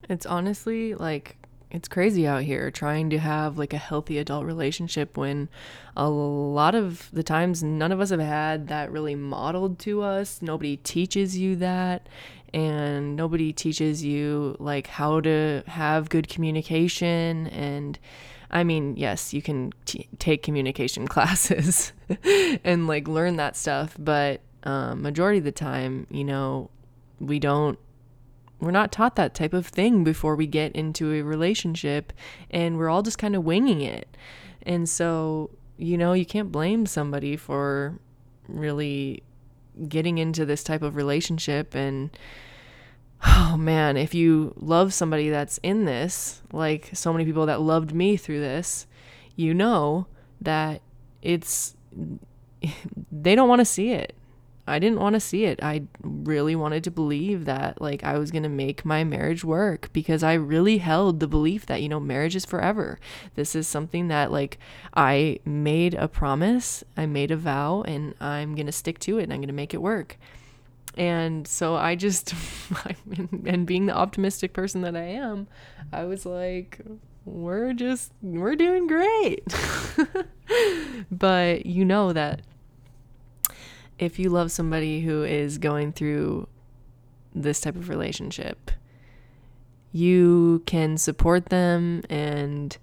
It's 0.08 0.28
honestly 0.28 0.94
like 0.94 1.38
it's 1.72 1.88
crazy 1.88 2.26
out 2.26 2.44
here 2.44 2.72
trying 2.72 3.10
to 3.12 3.20
have 3.20 3.58
like 3.58 3.74
a 3.74 3.78
healthy 3.78 4.18
adult 4.18 4.46
relationship 4.46 5.18
when 5.18 5.50
a 5.96 6.10
lot 6.10 6.74
of 6.74 7.10
the 7.14 7.24
times 7.24 7.62
none 7.62 7.92
of 7.92 8.02
us 8.02 8.10
have 8.10 8.20
had 8.20 8.68
that 8.68 8.92
really 8.92 9.16
modeled 9.16 9.78
to 9.80 10.02
us. 10.02 10.42
Nobody 10.42 10.78
teaches 10.78 11.38
you 11.38 11.56
that 11.58 12.08
and 12.54 13.16
nobody 13.16 13.54
teaches 13.54 14.04
you 14.04 14.56
like 14.60 14.88
how 14.88 15.22
to 15.22 15.64
have 15.68 16.10
good 16.10 16.28
communication 16.28 17.48
and 17.48 18.00
I 18.52 18.64
mean, 18.64 18.96
yes, 18.98 19.32
you 19.32 19.44
can 19.44 19.74
t- 19.86 20.08
take 20.18 20.42
communication 20.42 21.08
classes 21.08 21.94
and 22.64 22.88
like 22.88 23.08
learn 23.08 23.36
that 23.36 23.56
stuff, 23.56 23.96
but 24.00 24.42
um, 24.64 25.04
majority 25.04 25.38
of 25.38 25.44
the 25.44 25.52
time, 25.52 26.08
you 26.10 26.24
know, 26.24 26.72
we 27.20 27.38
don't 27.38 27.78
we're 28.60 28.72
not 28.72 28.92
taught 28.92 29.16
that 29.16 29.34
type 29.34 29.54
of 29.54 29.68
thing 29.68 30.04
before 30.04 30.36
we 30.36 30.48
get 30.48 30.74
into 30.74 31.14
a 31.14 31.22
relationship 31.22 32.12
and 32.52 32.78
we're 32.78 32.90
all 32.90 33.02
just 33.02 33.18
kind 33.18 33.36
of 33.36 33.44
winging 33.44 33.82
it. 33.82 34.18
And 34.64 34.88
so, 34.88 35.52
you 35.78 35.98
know, 35.98 36.14
you 36.14 36.26
can't 36.26 36.52
blame 36.52 36.86
somebody 36.86 37.38
for 37.38 38.00
really 38.48 39.24
getting 39.88 40.18
into 40.18 40.46
this 40.46 40.64
type 40.64 40.82
of 40.82 40.96
relationship 40.96 41.74
and 41.74 42.10
oh 43.26 43.56
man, 43.58 43.98
if 43.98 44.14
you 44.14 44.54
love 44.58 44.94
somebody 44.94 45.30
that's 45.30 45.58
in 45.60 45.86
this, 45.86 46.42
like 46.52 46.90
so 46.94 47.12
many 47.14 47.26
people 47.26 47.46
that 47.46 47.62
loved 47.62 47.94
me 47.94 48.18
through 48.18 48.40
this, 48.40 48.88
you 49.36 49.54
know 49.54 50.08
that 50.42 50.82
it's 51.22 51.76
they 53.12 53.36
don't 53.36 53.50
want 53.50 53.60
to 53.60 53.66
see 53.66 53.92
it. 53.92 54.16
I 54.70 54.80
didn't 54.80 55.00
want 55.00 55.16
to 55.16 55.20
see 55.20 55.46
it. 55.46 55.62
I 55.62 55.84
really 56.02 56.56
wanted 56.56 56.84
to 56.86 56.92
believe 56.92 57.46
that 57.46 57.82
like 57.82 58.04
I 58.04 58.18
was 58.18 58.32
going 58.32 58.44
to 58.44 58.50
make 58.50 58.86
my 58.86 59.04
marriage 59.04 59.44
work 59.44 59.90
because 59.94 60.24
I 60.24 60.34
really 60.34 60.78
held 60.78 61.20
the 61.20 61.28
belief 61.28 61.66
that 61.66 61.82
you 61.82 61.90
know 61.90 62.00
marriage 62.00 62.36
is 62.36 62.46
forever. 62.46 63.00
This 63.36 63.56
is 63.56 63.68
something 63.68 64.08
that 64.08 64.32
like 64.32 64.58
I 64.96 65.40
made 65.46 65.94
a 65.96 66.08
promise, 66.08 66.84
I 66.96 67.06
made 67.06 67.32
a 67.32 67.38
vow 67.38 67.82
and 67.82 68.16
I'm 68.22 68.56
going 68.56 68.68
to 68.68 68.72
stick 68.72 69.00
to 69.00 69.18
it 69.18 69.24
and 69.24 69.34
I'm 69.34 69.40
going 69.40 69.48
to 69.48 69.54
make 69.54 69.74
it 69.74 69.82
work. 69.82 70.18
And 70.98 71.48
so 71.48 71.76
I 71.76 71.96
just 71.96 72.34
and 73.46 73.66
being 73.66 73.86
the 73.86 73.96
optimistic 73.96 74.54
person 74.54 74.82
that 74.82 74.96
I 74.96 75.04
am, 75.04 75.48
I 75.92 76.06
was 76.06 76.26
like 76.26 76.80
we're 77.26 77.74
just 77.74 78.12
we're 78.22 78.56
doing 78.56 78.88
great. 78.88 79.44
but 81.12 81.66
you 81.66 81.86
know 81.86 82.14
that 82.14 82.42
if 84.00 84.18
you 84.18 84.30
love 84.30 84.52
somebody 84.52 85.02
who 85.02 85.24
is 85.24 85.58
going 85.58 85.92
through 85.92 86.48
this 87.34 87.62
type 87.62 87.76
of 87.76 87.90
relationship. 87.90 88.72
You 89.92 90.64
can 90.66 90.98
support 90.98 91.48
them 91.48 92.04
and, 92.10 92.78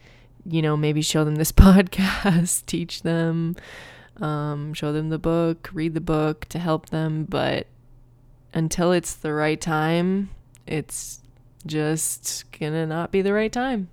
you 0.44 0.62
know, 0.62 0.76
maybe 0.76 1.02
show 1.02 1.24
them 1.24 1.36
this 1.36 1.52
podcast, 1.66 2.66
teach 2.66 3.02
them, 3.02 3.56
um, 4.18 4.74
show 4.74 4.92
them 4.92 5.08
the 5.08 5.18
book, 5.18 5.70
read 5.72 5.94
the 5.94 6.00
book 6.00 6.46
to 6.46 6.58
help 6.58 6.90
them. 6.90 7.24
But 7.24 7.66
until 8.52 8.92
it's 8.92 9.14
the 9.14 9.32
right 9.32 9.60
time, 9.60 10.30
it's 10.66 11.20
just 11.64 12.44
gonna 12.52 12.86
not 12.86 13.10
be 13.10 13.22
the 13.22 13.32
right 13.32 13.52
time. 13.52 13.88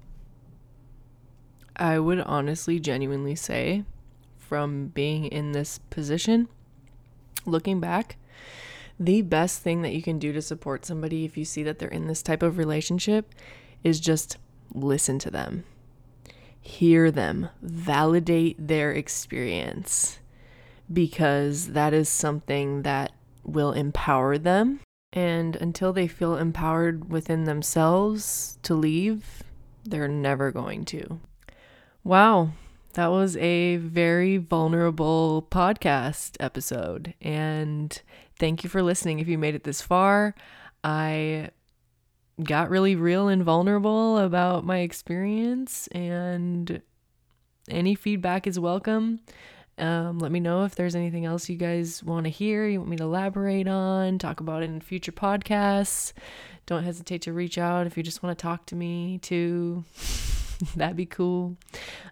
I 1.75 1.97
would 1.97 2.19
honestly, 2.21 2.79
genuinely 2.79 3.35
say, 3.35 3.83
from 4.37 4.87
being 4.87 5.25
in 5.25 5.53
this 5.53 5.79
position, 5.89 6.47
looking 7.45 7.79
back, 7.79 8.17
the 8.99 9.21
best 9.21 9.61
thing 9.61 9.81
that 9.81 9.93
you 9.93 10.01
can 10.01 10.19
do 10.19 10.31
to 10.33 10.41
support 10.41 10.85
somebody 10.85 11.25
if 11.25 11.37
you 11.37 11.45
see 11.45 11.63
that 11.63 11.79
they're 11.79 11.89
in 11.89 12.07
this 12.07 12.21
type 12.21 12.43
of 12.43 12.57
relationship 12.57 13.33
is 13.83 13.99
just 13.99 14.37
listen 14.73 15.19
to 15.19 15.31
them, 15.31 15.63
hear 16.59 17.11
them, 17.11 17.49
validate 17.61 18.55
their 18.67 18.91
experience, 18.91 20.19
because 20.91 21.69
that 21.69 21.93
is 21.93 22.07
something 22.09 22.83
that 22.83 23.11
will 23.43 23.71
empower 23.71 24.37
them. 24.37 24.79
And 25.11 25.55
until 25.55 25.93
they 25.93 26.07
feel 26.07 26.37
empowered 26.37 27.09
within 27.11 27.43
themselves 27.43 28.57
to 28.63 28.73
leave, 28.73 29.43
they're 29.83 30.07
never 30.07 30.51
going 30.51 30.85
to. 30.85 31.19
Wow, 32.03 32.51
that 32.93 33.07
was 33.07 33.35
a 33.37 33.77
very 33.77 34.37
vulnerable 34.37 35.47
podcast 35.49 36.37
episode. 36.39 37.13
And 37.21 38.01
thank 38.37 38.63
you 38.63 38.69
for 38.69 38.83
listening 38.83 39.19
if 39.19 39.27
you 39.27 39.37
made 39.37 39.55
it 39.55 39.63
this 39.63 39.81
far. 39.81 40.35
I 40.83 41.49
got 42.41 42.69
really 42.69 42.95
real 42.95 43.27
and 43.27 43.43
vulnerable 43.43 44.17
about 44.17 44.65
my 44.65 44.79
experience, 44.79 45.87
and 45.87 46.81
any 47.69 47.95
feedback 47.95 48.47
is 48.47 48.59
welcome. 48.59 49.19
Um, 49.77 50.19
let 50.19 50.31
me 50.31 50.39
know 50.39 50.65
if 50.65 50.75
there's 50.75 50.95
anything 50.95 51.25
else 51.25 51.49
you 51.49 51.55
guys 51.55 52.03
want 52.03 52.25
to 52.25 52.29
hear, 52.29 52.67
you 52.67 52.79
want 52.79 52.91
me 52.91 52.97
to 52.97 53.03
elaborate 53.03 53.67
on, 53.67 54.19
talk 54.19 54.39
about 54.39 54.61
it 54.61 54.69
in 54.69 54.81
future 54.81 55.11
podcasts. 55.11 56.13
Don't 56.67 56.83
hesitate 56.83 57.23
to 57.23 57.33
reach 57.33 57.57
out 57.57 57.87
if 57.87 57.97
you 57.97 58.03
just 58.03 58.21
want 58.21 58.37
to 58.37 58.41
talk 58.41 58.67
to 58.67 58.75
me 58.75 59.17
too. 59.17 59.83
That'd 60.75 60.95
be 60.95 61.07
cool. 61.07 61.57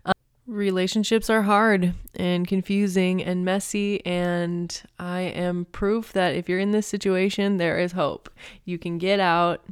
Um, 0.06 0.14
relationships 0.48 1.30
are 1.30 1.44
hard 1.44 1.94
and 2.16 2.48
confusing 2.48 3.24
and 3.24 3.46
messy, 3.46 4.06
and 4.06 4.82
I 5.00 5.22
am 5.22 5.66
proof 5.66 6.14
that 6.14 6.36
if 6.36 6.50
you're 6.50 6.60
in 6.60 6.72
this 6.72 6.88
situation, 6.88 7.58
there 7.58 7.80
is 7.80 7.94
hope. 7.94 8.30
You 8.66 8.78
can 8.78 8.98
get 8.98 9.20
out, 9.20 9.64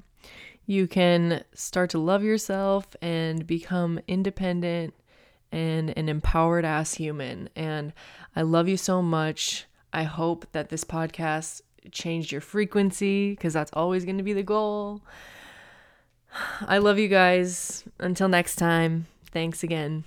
you 0.65 0.88
can 0.88 1.43
start 1.53 1.89
to 1.91 1.99
love 1.99 2.23
yourself 2.23 2.95
and 3.01 3.45
become 3.47 3.99
independent 4.08 4.93
and 5.51 5.97
an 5.97 6.10
empowered 6.10 6.65
ass 6.65 6.93
human. 6.93 7.49
And 7.55 7.91
I 8.36 8.43
love 8.43 8.67
you 8.67 8.77
so 8.77 9.01
much. 9.01 9.65
I 9.91 10.03
hope 10.03 10.45
that 10.51 10.69
this 10.69 10.84
podcast 10.84 11.62
changed 11.91 12.32
your 12.32 12.41
frequency 12.41 13.32
because 13.32 13.53
that's 13.53 13.71
always 13.73 14.05
going 14.05 14.17
to 14.17 14.23
be 14.23 14.34
the 14.34 14.43
goal. 14.43 15.01
I 16.62 16.77
love 16.77 16.99
you 16.99 17.08
guys. 17.08 17.84
Until 17.97 18.29
next 18.29 18.58
time, 18.58 19.08
thanks 19.32 19.63
again. 19.63 20.03